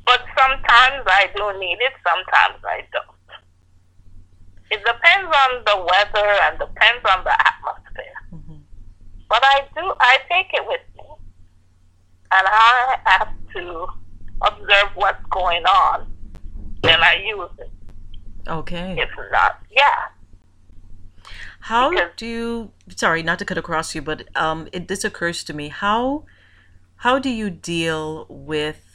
But 0.07 0.23
sometimes 0.39 1.03
I 1.05 1.27
do 1.35 1.59
need 1.59 1.79
it, 1.81 1.91
sometimes 2.01 2.63
I 2.63 2.87
don't. 2.93 3.17
It 4.71 4.79
depends 4.79 5.31
on 5.43 5.63
the 5.65 5.77
weather 5.83 6.27
and 6.43 6.59
depends 6.59 7.03
on 7.11 7.25
the 7.25 7.35
atmosphere. 7.47 8.19
Mm-hmm. 8.33 8.55
But 9.29 9.43
I 9.43 9.67
do 9.75 9.93
I 9.99 10.17
take 10.31 10.47
it 10.53 10.63
with 10.65 10.81
me. 10.95 11.03
And 12.31 12.47
I 12.47 12.97
have 13.05 13.29
to 13.55 13.87
observe 14.41 14.89
what's 14.95 15.25
going 15.29 15.65
on 15.65 16.07
when 16.81 17.01
I 17.01 17.15
use 17.25 17.49
it. 17.59 17.71
Okay. 18.47 18.95
If 18.97 19.09
not, 19.31 19.59
yeah. 19.69 20.07
How 21.59 21.91
do 22.15 22.25
you? 22.25 22.71
Sorry, 22.95 23.23
not 23.23 23.39
to 23.39 23.45
cut 23.45 23.57
across 23.57 23.93
you, 23.93 24.01
but 24.01 24.23
um, 24.37 24.69
it 24.71 24.87
this 24.87 25.03
occurs 25.03 25.43
to 25.45 25.53
me. 25.53 25.67
How 25.67 26.23
how 26.97 27.19
do 27.19 27.29
you 27.29 27.49
deal 27.49 28.25
with 28.29 28.86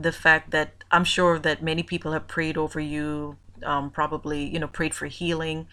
the 0.00 0.12
fact 0.12 0.50
that 0.50 0.84
I'm 0.90 1.04
sure 1.04 1.38
that 1.38 1.62
many 1.62 1.82
people 1.82 2.12
have 2.12 2.26
prayed 2.26 2.56
over 2.56 2.80
you, 2.80 3.36
um, 3.64 3.90
probably 3.90 4.44
you 4.44 4.58
know 4.58 4.68
prayed 4.68 4.94
for 4.94 5.06
healing. 5.06 5.66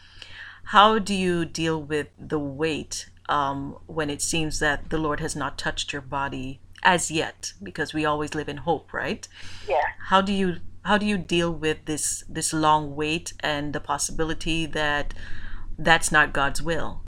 How 0.66 1.00
do 1.00 1.14
you 1.14 1.46
deal 1.46 1.82
with 1.82 2.08
the 2.20 2.40
wait 2.40 3.10
um, 3.30 3.78
when 3.88 4.10
it 4.10 4.22
seems 4.22 4.60
that 4.60 4.90
the 4.90 4.98
Lord 4.98 5.22
has 5.22 5.36
not 5.36 5.58
touched 5.58 5.94
your 5.94 6.02
body 6.02 6.60
as 6.84 7.10
yet? 7.10 7.54
Because 7.64 7.94
we 7.94 8.06
always 8.06 8.36
live 8.36 8.50
in 8.50 8.58
hope, 8.58 8.94
right? 8.94 9.28
Yeah. 9.68 9.82
How 10.08 10.22
do 10.22 10.34
you 10.34 10.58
how 10.84 10.98
do 10.98 11.06
you 11.06 11.18
deal 11.18 11.52
with 11.52 11.86
this 11.86 12.24
this 12.28 12.54
long 12.54 12.96
wait 12.96 13.34
and 13.40 13.74
the 13.74 13.80
possibility 13.80 14.66
that 14.66 15.14
that's 15.78 16.12
not 16.12 16.34
God's 16.34 16.62
will? 16.62 17.02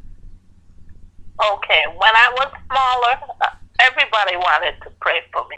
Okay, 1.54 1.84
when 1.96 2.16
I 2.16 2.30
was 2.34 2.52
smaller, 2.68 3.60
everybody 3.82 4.36
wanted 4.36 4.76
to 4.84 4.90
pray 5.00 5.22
for 5.32 5.48
me 5.48 5.58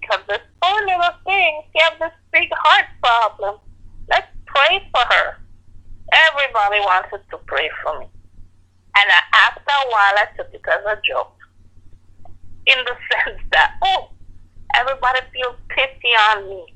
because 0.00 0.20
this 0.28 0.44
poor 0.62 0.80
little 0.86 1.16
thing, 1.24 1.62
she 1.72 1.80
had 1.82 1.94
this 2.00 2.12
big 2.32 2.48
heart 2.52 2.86
problem. 3.02 3.56
Let's 4.08 4.28
pray 4.46 4.80
for 4.92 5.02
her. 5.02 5.36
Everybody 6.12 6.80
wanted 6.80 7.20
to 7.30 7.38
pray 7.46 7.68
for 7.82 8.00
me. 8.00 8.06
And 8.96 9.06
after 9.34 9.60
a 9.60 9.88
while, 9.90 10.16
I 10.16 10.26
took 10.36 10.52
it 10.52 10.62
as 10.68 10.84
a 10.86 10.96
joke. 11.04 11.32
In 12.66 12.78
the 12.84 12.96
sense 13.12 13.40
that, 13.52 13.74
oh, 13.84 14.10
everybody 14.74 15.20
feels 15.32 15.56
pity 15.68 16.12
on 16.32 16.48
me. 16.48 16.66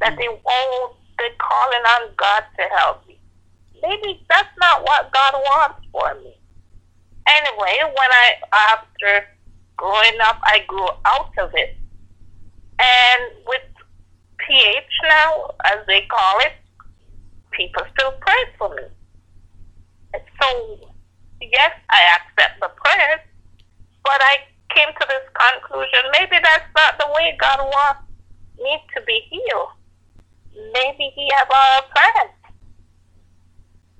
That 0.00 0.16
they, 0.16 0.28
oh, 0.28 0.96
they're 1.18 1.38
calling 1.38 1.84
on 1.84 2.10
God 2.16 2.44
to 2.56 2.64
help 2.78 3.06
me. 3.06 3.18
Maybe 3.82 4.24
that's 4.28 4.48
not 4.60 4.82
what 4.82 5.12
God 5.12 5.34
wants 5.34 5.86
for 5.92 6.14
me. 6.22 6.34
Anyway, 7.26 7.76
when 7.84 8.10
I, 8.10 8.32
after 8.72 9.26
growing 9.76 10.18
up, 10.24 10.40
I 10.42 10.64
grew 10.66 10.88
out 11.04 11.32
of 11.38 11.50
it. 11.54 11.76
And 12.78 13.22
with 13.46 13.62
PH 14.38 14.94
now, 15.08 15.50
as 15.64 15.78
they 15.86 16.02
call 16.10 16.38
it, 16.40 16.52
people 17.50 17.82
still 17.96 18.12
pray 18.20 18.42
for 18.56 18.74
me. 18.74 18.84
And 20.14 20.22
so, 20.40 20.48
yes, 21.40 21.72
I 21.90 22.00
accept 22.16 22.60
the 22.60 22.70
prayers, 22.82 23.20
but 24.04 24.20
I 24.20 24.38
came 24.74 24.88
to 24.88 25.06
this 25.08 25.26
conclusion 25.34 26.02
maybe 26.12 26.36
that's 26.42 26.68
not 26.76 26.98
the 26.98 27.08
way 27.16 27.36
God 27.40 27.58
wants 27.60 28.00
me 28.58 28.78
to 28.94 29.02
be 29.06 29.20
healed. 29.30 29.74
Maybe 30.72 31.10
He 31.14 31.30
has 31.34 31.46
other 31.50 31.86
plans. 31.94 32.38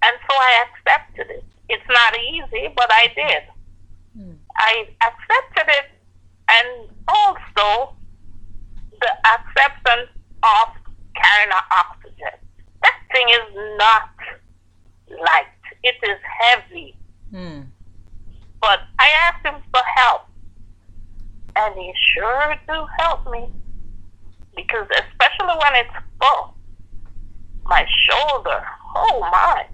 And 0.03 0.16
so 0.31 0.37
I 0.37 0.64
accepted 0.66 1.31
it. 1.31 1.45
It's 1.68 1.89
not 1.89 2.16
easy, 2.16 2.72
but 2.76 2.91
I 2.91 3.12
did. 3.14 3.43
Hmm. 4.16 4.33
I 4.57 4.89
accepted 5.03 5.68
it, 5.68 5.87
and 6.49 6.91
also 7.07 7.98
the 9.01 9.13
acceptance 9.27 10.11
of 10.43 10.69
carrying 11.15 11.53
oxygen. 11.73 12.39
That 12.83 12.99
thing 13.13 13.29
is 13.29 13.77
not 13.79 14.11
light, 15.11 15.47
it 15.83 15.97
is 16.03 16.19
heavy. 16.41 16.97
Hmm. 17.31 17.61
But 18.61 18.81
I 18.99 19.09
asked 19.23 19.47
him 19.47 19.61
for 19.71 19.83
help, 19.97 20.23
and 21.57 21.75
he 21.75 21.93
sure 22.15 22.55
do 22.67 22.87
help 22.99 23.31
me. 23.31 23.49
Because 24.57 24.89
especially 24.91 25.55
when 25.63 25.75
it's 25.77 25.95
full, 26.21 26.57
my 27.65 27.87
shoulder, 28.09 28.65
oh 28.97 29.21
my. 29.21 29.67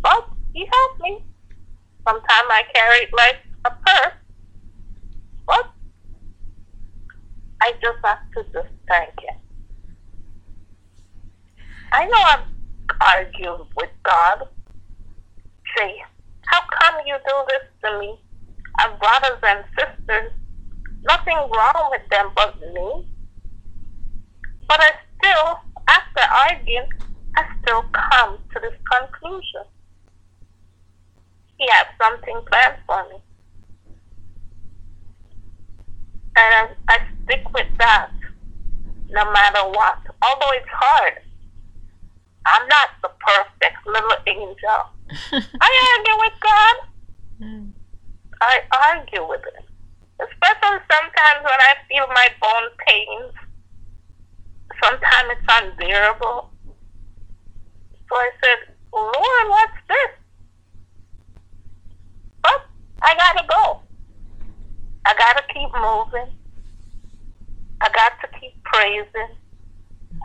But 0.00 0.28
he 0.54 0.66
helped 0.70 1.00
me. 1.00 1.24
Sometimes 2.06 2.48
I 2.50 2.62
carry 2.74 2.98
it 3.04 3.10
like 3.12 3.36
a 3.66 3.70
purse, 3.70 4.14
but 5.46 5.73
I 7.64 7.72
just 7.80 7.96
have 8.04 8.18
to 8.36 8.44
just 8.52 8.68
thank 8.88 9.16
him. 9.24 9.40
I 11.92 12.04
know 12.04 12.22
I've 12.28 12.44
argued 13.00 13.66
with 13.74 13.88
God. 14.04 14.44
Say, 15.74 15.96
how 16.44 16.60
come 16.78 16.96
you 17.06 17.16
do 17.26 17.36
this 17.48 17.64
to 17.84 17.98
me? 18.00 18.20
Our 18.82 18.98
brothers 18.98 19.40
and 19.48 19.64
sisters, 19.78 20.30
nothing 21.04 21.38
wrong 21.38 21.88
with 21.90 22.02
them 22.10 22.32
but 22.36 22.54
me. 22.74 23.08
But 24.68 24.80
I 24.80 24.90
still, 25.16 25.56
after 25.88 26.24
arguing, 26.52 26.88
I 27.38 27.44
still 27.62 27.82
come 28.10 28.36
to 28.52 28.60
this 28.60 28.76
conclusion. 28.92 29.64
He 31.56 31.66
has 31.70 31.86
something 31.96 32.42
planned 32.52 32.76
for 32.86 33.08
me. 33.08 33.16
And 36.36 36.68
I, 36.88 36.94
I 36.94 36.98
stick 37.24 37.44
with 37.52 37.66
that 37.78 38.10
no 39.10 39.30
matter 39.32 39.62
what. 39.70 39.98
Although 40.22 40.52
it's 40.54 40.68
hard. 40.70 41.14
I'm 42.46 42.68
not 42.68 42.88
the 43.02 43.10
perfect 43.24 43.86
little 43.86 44.18
angel. 44.26 44.80
I 45.60 45.70
argue 45.96 46.18
with 46.20 46.36
God. 46.42 46.76
Mm. 47.40 47.70
I 48.40 48.60
argue 48.92 49.26
with 49.26 49.40
him. 49.40 49.64
Especially 50.20 50.78
sometimes 50.90 51.40
when 51.42 51.60
I 51.60 51.74
feel 51.88 52.06
my 52.08 52.28
bone 52.40 52.70
pains, 52.86 53.32
sometimes 54.82 55.28
it's 55.32 55.46
unbearable. 55.48 56.50
So 58.08 58.14
I 58.14 58.30
said, 58.42 58.74
Lord, 58.92 59.48
what's 59.48 59.72
this? 59.88 60.12
But 62.42 62.66
I 63.02 63.14
gotta 63.16 63.46
go. 63.48 63.80
I 65.06 65.14
gotta 65.16 65.42
keep 65.52 65.70
moving. 65.74 66.43
I 67.84 67.90
got 67.90 68.12
to 68.22 68.38
keep 68.40 68.62
praising. 68.64 69.36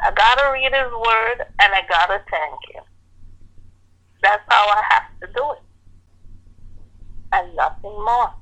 I 0.01 0.11
gotta 0.11 0.51
read 0.53 0.71
His 0.73 0.91
Word, 0.93 1.45
and 1.59 1.73
I 1.73 1.81
gotta 1.89 2.23
thank 2.31 2.59
Him. 2.73 2.83
That's 4.23 4.43
how 4.47 4.65
I 4.69 4.81
have 4.89 5.19
to 5.21 5.27
do 5.27 5.51
it, 5.51 5.63
and 7.33 7.55
nothing 7.55 7.91
more. 7.91 8.33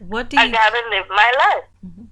What 0.00 0.28
do 0.28 0.36
you? 0.36 0.42
I 0.42 0.46
you 0.46 0.52
gotta 0.52 0.82
live 0.90 1.06
my 1.08 1.32
life. 1.38 2.04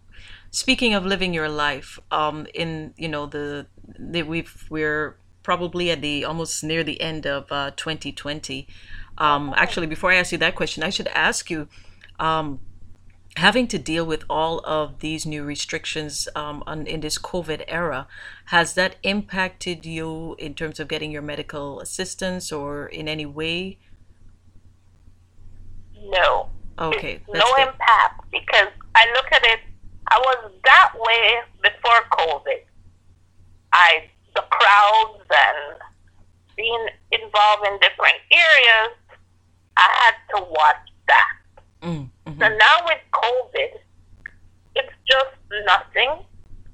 Speaking 0.51 0.95
of 0.95 1.05
living 1.05 1.35
your 1.35 1.49
life, 1.49 1.99
um, 2.13 2.47
in 2.55 2.95
you 2.97 3.09
know 3.09 3.27
the, 3.27 3.67
the 3.99 4.23
we've 4.23 4.67
we're 4.71 5.17
probably 5.43 5.91
at 5.91 6.01
the 6.01 6.25
almost 6.25 6.63
near 6.63 6.85
the 6.85 7.01
end 7.01 7.27
of 7.27 7.51
uh, 7.51 7.73
2020. 7.77 8.69
Um, 9.19 9.53
actually, 9.57 9.89
before 9.89 10.13
I 10.13 10.17
ask 10.17 10.31
you 10.31 10.39
that 10.39 10.55
question, 10.55 10.85
I 10.85 10.91
should 10.91 11.09
ask 11.09 11.51
you, 11.51 11.69
um, 12.21 12.61
having 13.37 13.67
to 13.69 13.79
deal 13.79 14.05
with 14.05 14.25
all 14.29 14.61
of 14.61 15.01
these 15.01 15.25
new 15.25 15.43
restrictions 15.43 16.29
um, 16.35 16.63
on, 16.67 16.87
in 16.87 17.01
this 17.01 17.19
COVID 17.19 17.65
era, 17.67 18.07
has 18.47 18.75
that 18.75 18.97
impacted 19.03 19.87
you 19.87 20.37
in 20.39 20.55
terms 20.55 20.79
of 20.79 20.89
getting 20.89 21.11
your 21.11 21.23
medical 21.23 21.81
assistance 21.81 22.53
or 22.53 22.87
in 22.87 23.09
any 23.09 23.27
way? 23.27 23.79
No. 26.05 26.49
Okay, 26.79 27.21
no 27.29 27.45
good. 27.57 27.69
impact 27.69 28.31
because 28.31 28.69
I 28.95 29.07
look 29.15 29.27
at 29.31 29.45
it. 29.45 29.61
I 30.11 30.19
was 30.19 30.53
that 30.65 30.93
way 30.99 31.39
before 31.63 32.01
COVID. 32.13 32.63
I 33.73 34.05
the 34.35 34.43
crowds 34.51 35.25
and 35.31 35.79
being 36.57 36.87
involved 37.13 37.67
in 37.67 37.79
different 37.81 38.17
areas. 38.31 38.97
I 39.77 39.89
had 40.05 40.15
to 40.37 40.45
watch 40.45 40.89
that. 41.09 41.33
Mm, 41.83 42.11
So 42.39 42.49
now 42.49 42.77
with 42.85 42.99
COVID, 43.13 43.71
it's 44.77 44.95
just 45.07 45.37
nothing 45.67 46.25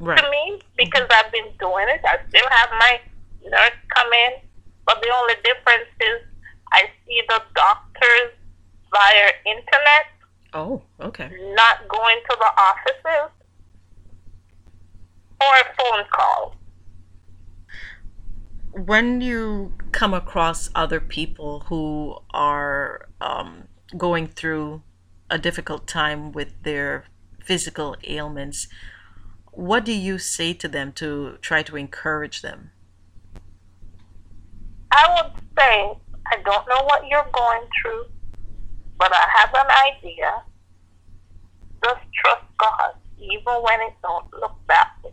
Right. 0.00 0.16
to 0.22 0.30
me 0.30 0.60
because 0.76 1.06
I've 1.10 1.32
been 1.32 1.50
doing 1.58 1.88
it. 1.88 2.00
I 2.04 2.18
still 2.28 2.48
have 2.50 2.70
my 2.78 3.00
nurse 3.44 3.78
come 3.94 4.12
in, 4.12 4.32
but 4.86 5.00
the 5.02 5.10
only 5.12 5.34
difference 5.42 5.90
is 6.00 6.22
I 6.72 6.84
see 7.06 7.20
the 7.28 7.42
doctors 7.54 8.32
via 8.92 9.32
internet, 9.44 10.06
Oh, 10.54 10.82
okay. 11.00 11.28
not 11.54 11.88
going 11.88 12.20
to 12.30 12.36
the 12.38 12.50
offices 12.62 13.30
or 15.40 15.54
a 15.60 15.74
phone 15.76 16.04
calls. 16.12 16.54
when 18.72 19.20
you 19.20 19.72
come 19.90 20.14
across 20.14 20.70
other 20.74 21.00
people 21.00 21.60
who 21.68 22.16
are 22.30 23.08
um, 23.20 23.66
going 23.96 24.26
through 24.28 24.82
a 25.30 25.38
difficult 25.38 25.86
time 25.86 26.32
with 26.32 26.62
their 26.62 27.04
physical 27.42 27.96
ailments, 28.06 28.68
what 29.52 29.84
do 29.84 29.92
you 29.92 30.18
say 30.18 30.52
to 30.54 30.68
them 30.68 30.92
to 30.92 31.38
try 31.40 31.62
to 31.62 31.76
encourage 31.76 32.42
them? 32.42 32.70
I 34.92 35.04
would 35.14 35.32
say, 35.58 35.98
I 36.26 36.36
don't 36.44 36.68
know 36.68 36.82
what 36.84 37.02
you're 37.08 37.28
going 37.32 37.62
through, 37.82 38.04
but 38.98 39.12
I 39.12 39.26
have 39.36 39.50
an 39.54 39.70
idea. 39.88 40.42
Just 41.84 42.00
trust 42.14 42.44
God, 42.58 42.92
even 43.18 43.54
when 43.62 43.80
it 43.80 43.94
don't 44.02 44.26
look 44.40 44.56
that 44.68 44.90
way, 45.04 45.12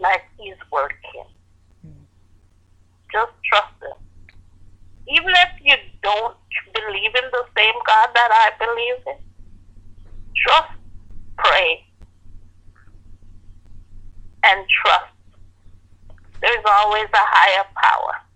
like 0.00 0.24
He's 0.38 0.60
working. 0.70 1.24
Just 3.12 3.32
trust 3.44 3.74
Him. 3.82 3.96
Even 5.08 5.30
if 5.30 5.50
you 5.62 5.74
don't 6.02 6.36
believe 6.74 7.14
in 7.14 7.30
the 7.32 7.44
same 7.56 7.74
God 7.86 8.08
that 8.14 8.30
I 8.32 8.50
believe 8.58 9.06
in, 9.06 9.25
trust, 10.44 10.72
pray, 11.38 11.84
and 14.44 14.66
trust. 14.82 15.12
There's 16.40 16.64
always 16.70 17.06
a 17.12 17.18
higher 17.18 17.64
power. 17.74 18.26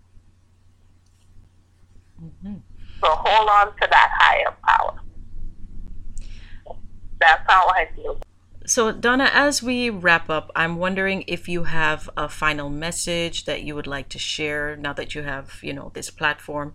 So 3.02 3.08
hold 3.08 3.48
on 3.48 3.66
to 3.76 3.88
that 3.90 4.10
higher 4.18 4.54
power. 4.66 5.00
That's 7.20 7.42
how 7.46 7.68
I 7.68 7.88
feel. 7.94 8.18
So, 8.66 8.92
Donna, 8.92 9.30
as 9.32 9.62
we 9.62 9.90
wrap 9.90 10.30
up, 10.30 10.50
I'm 10.54 10.76
wondering 10.76 11.24
if 11.26 11.48
you 11.48 11.64
have 11.64 12.08
a 12.16 12.28
final 12.28 12.70
message 12.70 13.44
that 13.46 13.62
you 13.62 13.74
would 13.74 13.86
like 13.86 14.08
to 14.10 14.18
share 14.18 14.76
now 14.76 14.92
that 14.92 15.14
you 15.14 15.22
have, 15.22 15.58
you 15.62 15.72
know, 15.72 15.90
this 15.94 16.10
platform. 16.10 16.74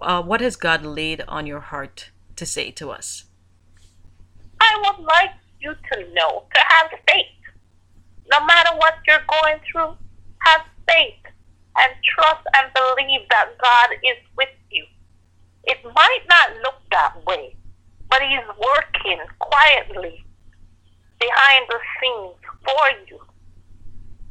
Uh, 0.00 0.22
what 0.22 0.40
has 0.40 0.56
God 0.56 0.84
laid 0.84 1.22
on 1.28 1.46
your 1.46 1.60
heart 1.60 2.10
to 2.36 2.46
say 2.46 2.70
to 2.72 2.90
us? 2.90 3.24
I 4.68 4.74
would 4.84 5.04
like 5.06 5.32
you 5.60 5.72
to 5.72 6.14
know 6.14 6.44
to 6.54 6.60
have 6.68 6.90
faith. 7.08 7.40
No 8.30 8.44
matter 8.44 8.76
what 8.76 8.94
you're 9.06 9.24
going 9.42 9.60
through, 9.70 9.94
have 10.44 10.60
faith 10.86 11.24
and 11.78 11.92
trust 12.04 12.44
and 12.56 12.72
believe 12.74 13.22
that 13.30 13.56
God 13.62 13.90
is 14.04 14.18
with 14.36 14.52
you. 14.70 14.84
It 15.64 15.78
might 15.84 16.24
not 16.28 16.50
look 16.62 16.80
that 16.92 17.14
way, 17.26 17.56
but 18.10 18.20
He's 18.22 18.46
working 18.60 19.20
quietly 19.38 20.24
behind 21.20 21.64
the 21.68 21.78
scenes 22.00 22.36
for 22.64 22.84
you. 23.08 23.18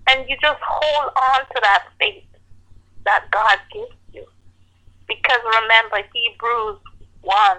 And 0.09 0.29
you 0.29 0.37
just 0.41 0.59
hold 0.61 1.11
on 1.33 1.39
to 1.41 1.59
that 1.63 1.85
faith 1.99 2.23
that 3.05 3.25
God 3.31 3.57
gives 3.73 3.97
you. 4.13 4.25
Because 5.07 5.41
remember, 5.61 5.97
Hebrews 6.13 6.79
1 7.21 7.57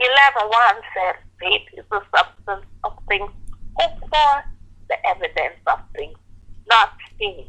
11 0.00 0.48
1 0.48 0.74
said, 0.94 1.14
faith 1.40 1.66
is 1.76 1.84
the 1.90 2.00
substance 2.14 2.66
of 2.84 2.92
things 3.08 3.30
hoped 3.74 4.00
for, 4.00 4.32
the 4.88 4.96
evidence 5.08 5.60
of 5.66 5.78
things 5.96 6.16
not 6.68 6.90
seen. 7.18 7.46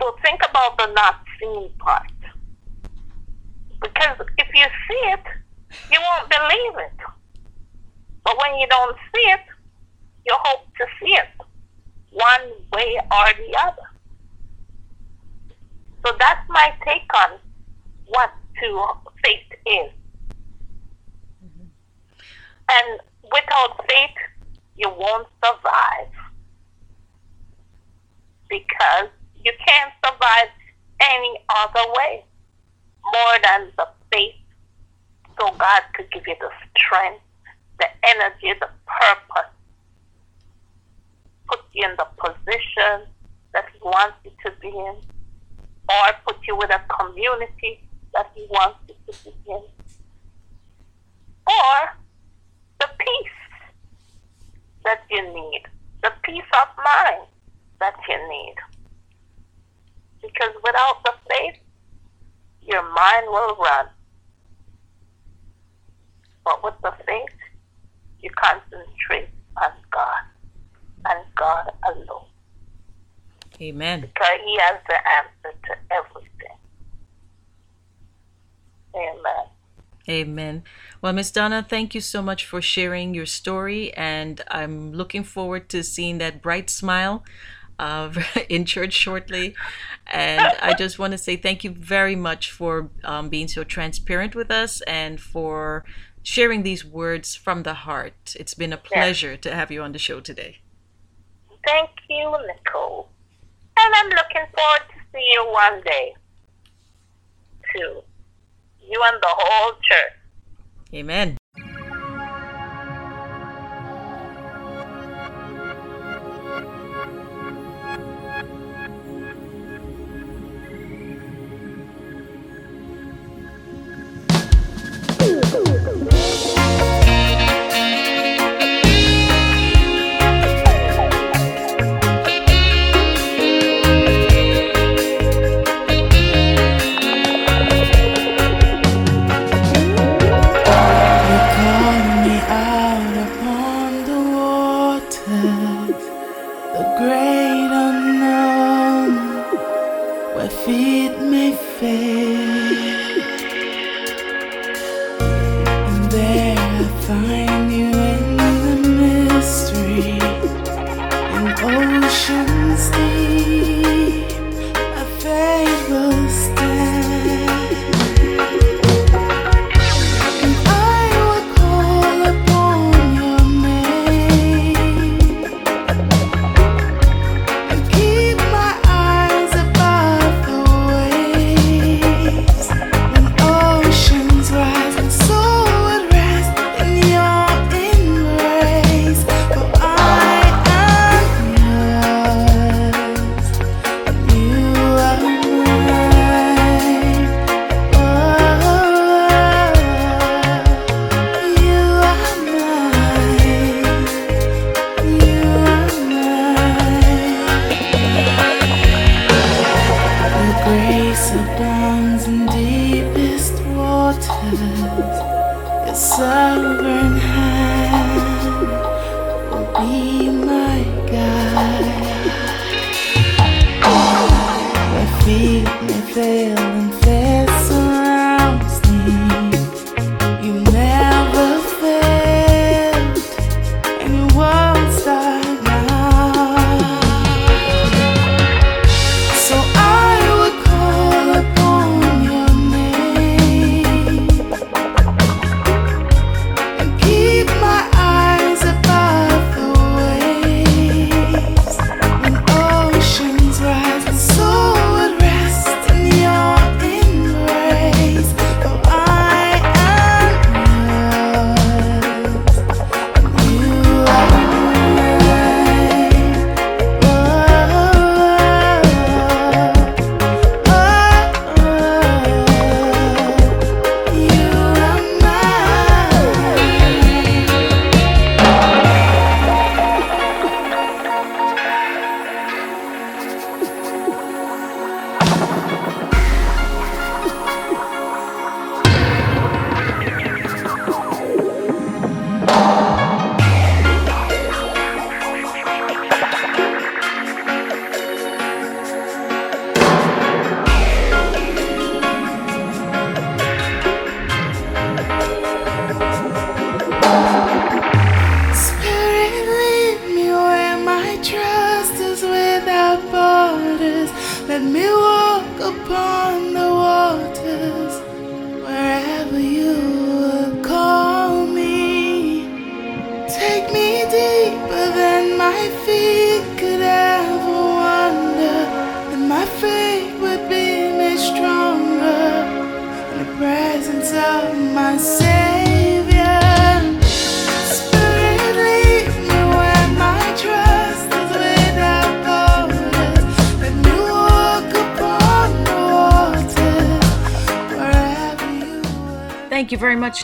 So 0.00 0.14
think 0.24 0.40
about 0.48 0.78
the 0.78 0.92
not 0.92 1.16
seen 1.40 1.70
part. 1.78 2.02
Because 3.82 4.16
if 4.38 4.48
you 4.54 4.64
see 4.64 5.02
it, 5.12 5.24
you 5.90 6.00
won't 6.00 6.30
believe 6.30 6.86
it. 6.86 6.98
But 8.24 8.36
when 8.42 8.58
you 8.58 8.66
don't 8.68 8.96
see 9.14 9.30
it, 9.30 9.40
you 10.26 10.36
hope 10.44 10.66
to 10.78 10.86
see 11.00 11.12
it 11.14 11.28
one 12.12 12.50
way 12.72 12.96
or 13.12 13.26
the 13.36 13.58
other. 13.60 13.88
So 16.06 16.12
that's 16.18 16.40
my 16.48 16.72
take 16.86 17.08
on 17.16 17.38
what 18.06 18.30
to 18.62 18.86
faith 19.24 19.58
is. 19.66 19.90
And 22.70 23.00
without 23.22 23.84
faith, 23.88 24.16
you 24.76 24.88
won't 24.88 25.28
survive. 25.42 26.12
Because 28.48 29.10
you 29.42 29.52
can't 29.66 29.92
survive 30.04 30.48
any 31.00 31.38
other 31.48 31.92
way 31.98 32.24
more 33.04 33.38
than 33.42 33.72
the 33.76 33.86
faith. 34.12 34.34
So 35.38 35.50
God 35.58 35.82
could 35.94 36.10
give 36.12 36.22
you 36.26 36.36
the 36.40 36.50
strength, 36.76 37.22
the 37.78 37.86
energy, 38.04 38.58
the 38.60 38.68
purpose, 38.86 39.50
put 41.48 41.60
you 41.72 41.84
in 41.84 41.96
the 41.98 42.06
position 42.16 43.06
that 43.52 43.66
He 43.72 43.78
wants 43.82 44.16
you 44.24 44.30
to 44.46 44.52
be 44.60 44.68
in, 44.68 44.96
or 45.88 46.06
put 46.26 46.36
you 46.46 46.56
with 46.56 46.70
a 46.70 46.80
community 46.98 47.80
that 48.14 48.30
He 48.34 48.46
wants 48.48 48.78
you 48.88 48.94
to 49.06 49.12
be 49.24 49.34
in, 49.48 49.62
or 51.46 52.03
the 52.80 52.88
peace 52.98 53.40
that 54.84 55.00
you 55.10 55.22
need, 55.22 55.62
the 56.02 56.12
peace 56.22 56.50
of 56.62 56.68
mind 56.76 57.26
that 57.80 57.94
you 58.08 58.16
need. 58.28 58.54
Because 60.22 60.54
without 60.64 61.02
the 61.04 61.12
faith, 61.30 61.60
your 62.62 62.82
mind 62.82 63.26
will 63.28 63.56
run. 63.56 63.86
But 66.44 66.64
with 66.64 66.74
the 66.82 66.92
faith, 67.06 67.36
you 68.20 68.30
concentrate 68.36 69.28
on 69.62 69.70
God 69.92 70.24
and 71.08 71.24
God 71.36 71.70
alone. 71.86 72.28
Amen. 73.60 74.00
Because 74.00 74.38
He 74.44 74.58
has 74.60 74.78
the 74.88 74.96
answer 75.08 75.56
to 75.66 75.74
everything. 75.92 76.58
Amen. 78.96 79.53
Amen. 80.08 80.62
Well, 81.00 81.14
Miss 81.14 81.30
Donna, 81.30 81.64
thank 81.66 81.94
you 81.94 82.00
so 82.00 82.20
much 82.20 82.44
for 82.44 82.60
sharing 82.60 83.14
your 83.14 83.26
story, 83.26 83.92
and 83.94 84.42
I'm 84.48 84.92
looking 84.92 85.24
forward 85.24 85.68
to 85.70 85.82
seeing 85.82 86.18
that 86.18 86.42
bright 86.42 86.68
smile 86.68 87.24
uh, 87.78 88.12
in 88.48 88.64
church 88.64 88.92
shortly. 88.92 89.54
And 90.06 90.42
I 90.60 90.74
just 90.74 90.98
want 90.98 91.12
to 91.12 91.18
say 91.18 91.36
thank 91.36 91.64
you 91.64 91.70
very 91.70 92.16
much 92.16 92.50
for 92.50 92.90
um, 93.02 93.30
being 93.30 93.48
so 93.48 93.64
transparent 93.64 94.34
with 94.34 94.50
us 94.50 94.82
and 94.82 95.18
for 95.20 95.84
sharing 96.22 96.62
these 96.62 96.84
words 96.84 97.34
from 97.34 97.62
the 97.62 97.74
heart. 97.74 98.36
It's 98.38 98.54
been 98.54 98.72
a 98.72 98.76
pleasure 98.76 99.36
to 99.36 99.54
have 99.54 99.70
you 99.70 99.82
on 99.82 99.92
the 99.92 99.98
show 99.98 100.20
today. 100.20 100.58
Thank 101.66 101.90
you, 102.10 102.36
Nicole. 102.46 103.08
And 103.78 103.94
I'm 103.94 104.08
looking 104.10 104.46
forward 104.54 104.82
to 104.90 104.98
see 105.12 105.30
you 105.32 105.46
one 105.50 105.80
day. 105.82 106.14
Too. 107.74 108.02
You 108.90 109.02
and 109.06 109.22
the 109.22 109.28
whole 109.28 109.72
church. 109.90 110.12
Amen. 110.94 111.36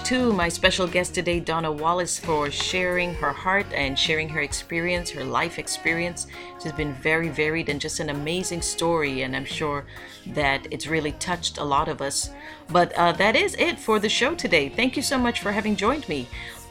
To 0.05 0.33
my 0.33 0.49
special 0.49 0.87
guest 0.87 1.15
today, 1.15 1.41
Donna 1.41 1.71
Wallace, 1.71 2.19
for 2.19 2.51
sharing 2.51 3.15
her 3.15 3.33
heart 3.33 3.67
and 3.73 3.99
sharing 3.99 4.29
her 4.29 4.41
experience, 4.41 5.11
her 5.11 5.25
life 5.25 5.59
experience. 5.59 6.27
Has 6.63 6.73
been 6.73 6.93
very 6.95 7.29
varied 7.29 7.69
and 7.69 7.81
just 7.81 8.01
an 8.01 8.11
amazing 8.11 8.63
story, 8.63 9.23
and 9.23 9.35
I'm 9.35 9.45
sure 9.45 9.85
that 10.29 10.67
it's 10.71 10.87
really 10.87 11.13
touched 11.13 11.59
a 11.59 11.65
lot 11.65 11.89
of 11.89 12.01
us. 12.01 12.31
But 12.69 12.93
uh, 12.95 13.13
that 13.13 13.37
is 13.37 13.55
it 13.57 13.79
for 13.79 13.99
the 13.99 14.09
show 14.09 14.35
today. 14.35 14.69
Thank 14.69 14.97
you 14.97 15.03
so 15.03 15.19
much 15.19 15.41
for 15.41 15.53
having 15.53 15.77
joined 15.77 16.09
me. 16.09 16.29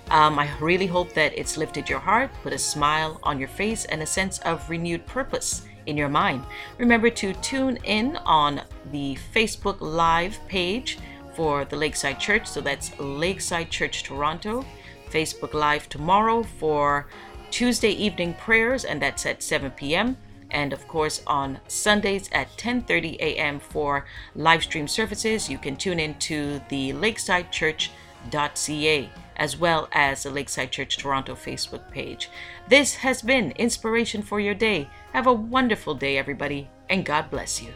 Um, 0.10 0.40
I 0.40 0.50
really 0.60 0.88
hope 0.88 1.14
that 1.14 1.38
it's 1.38 1.58
lifted 1.58 1.90
your 1.90 2.00
heart, 2.00 2.32
put 2.44 2.54
a 2.54 2.58
smile 2.58 3.20
on 3.24 3.40
your 3.40 3.50
face, 3.50 3.86
and 3.86 4.02
a 4.02 4.08
sense 4.08 4.40
of 4.40 4.70
renewed 4.70 5.06
purpose 5.06 5.64
in 5.86 5.98
your 5.98 6.10
mind. 6.10 6.44
Remember 6.78 7.10
to 7.10 7.34
tune 7.34 7.78
in 7.84 8.16
on 8.18 8.62
the 8.92 9.18
Facebook 9.34 9.78
Live 9.80 10.38
page 10.48 10.98
for 11.34 11.66
the 11.66 11.76
Lakeside 11.76 12.20
Church. 12.20 12.48
So 12.48 12.62
that's 12.62 12.98
Lakeside 13.00 13.70
Church 13.70 14.04
Toronto. 14.04 14.66
Facebook 15.10 15.54
Live 15.54 15.90
tomorrow 15.90 16.44
for 16.44 17.08
Tuesday 17.50 17.92
evening 17.92 18.36
prayers, 18.36 18.86
and 18.86 19.02
that's 19.02 19.26
at 19.26 19.42
7 19.42 19.72
p.m. 19.72 20.18
And 20.52 20.72
of 20.72 20.88
course, 20.88 21.22
on 21.26 21.60
Sundays 21.68 22.30
at 22.32 22.50
10:30 22.58 23.18
a.m. 23.20 23.60
for 23.60 24.06
live 24.36 24.64
stream 24.64 24.88
services, 24.88 25.50
you 25.50 25.58
can 25.58 25.76
tune 25.76 26.00
in 26.00 26.16
to 26.20 26.62
the 26.70 26.94
Lakeside 26.94 27.52
Church 27.52 27.92
lakesideChurchToronto.ca, 28.32 29.10
as 29.38 29.58
well 29.58 29.88
as 29.92 30.24
the 30.24 30.30
Lakeside 30.30 30.72
Church 30.72 30.98
Toronto 30.98 31.36
Facebook 31.36 31.90
page. 31.92 32.30
This 32.68 32.96
has 32.96 33.22
been 33.22 33.52
Inspiration 33.52 34.22
for 34.22 34.40
Your 34.40 34.54
Day. 34.54 34.90
Have 35.14 35.28
a 35.28 35.34
wonderful 35.34 35.96
day, 35.96 36.18
everybody, 36.18 36.70
and 36.90 37.06
God 37.06 37.30
bless 37.30 37.62
you. 37.62 37.74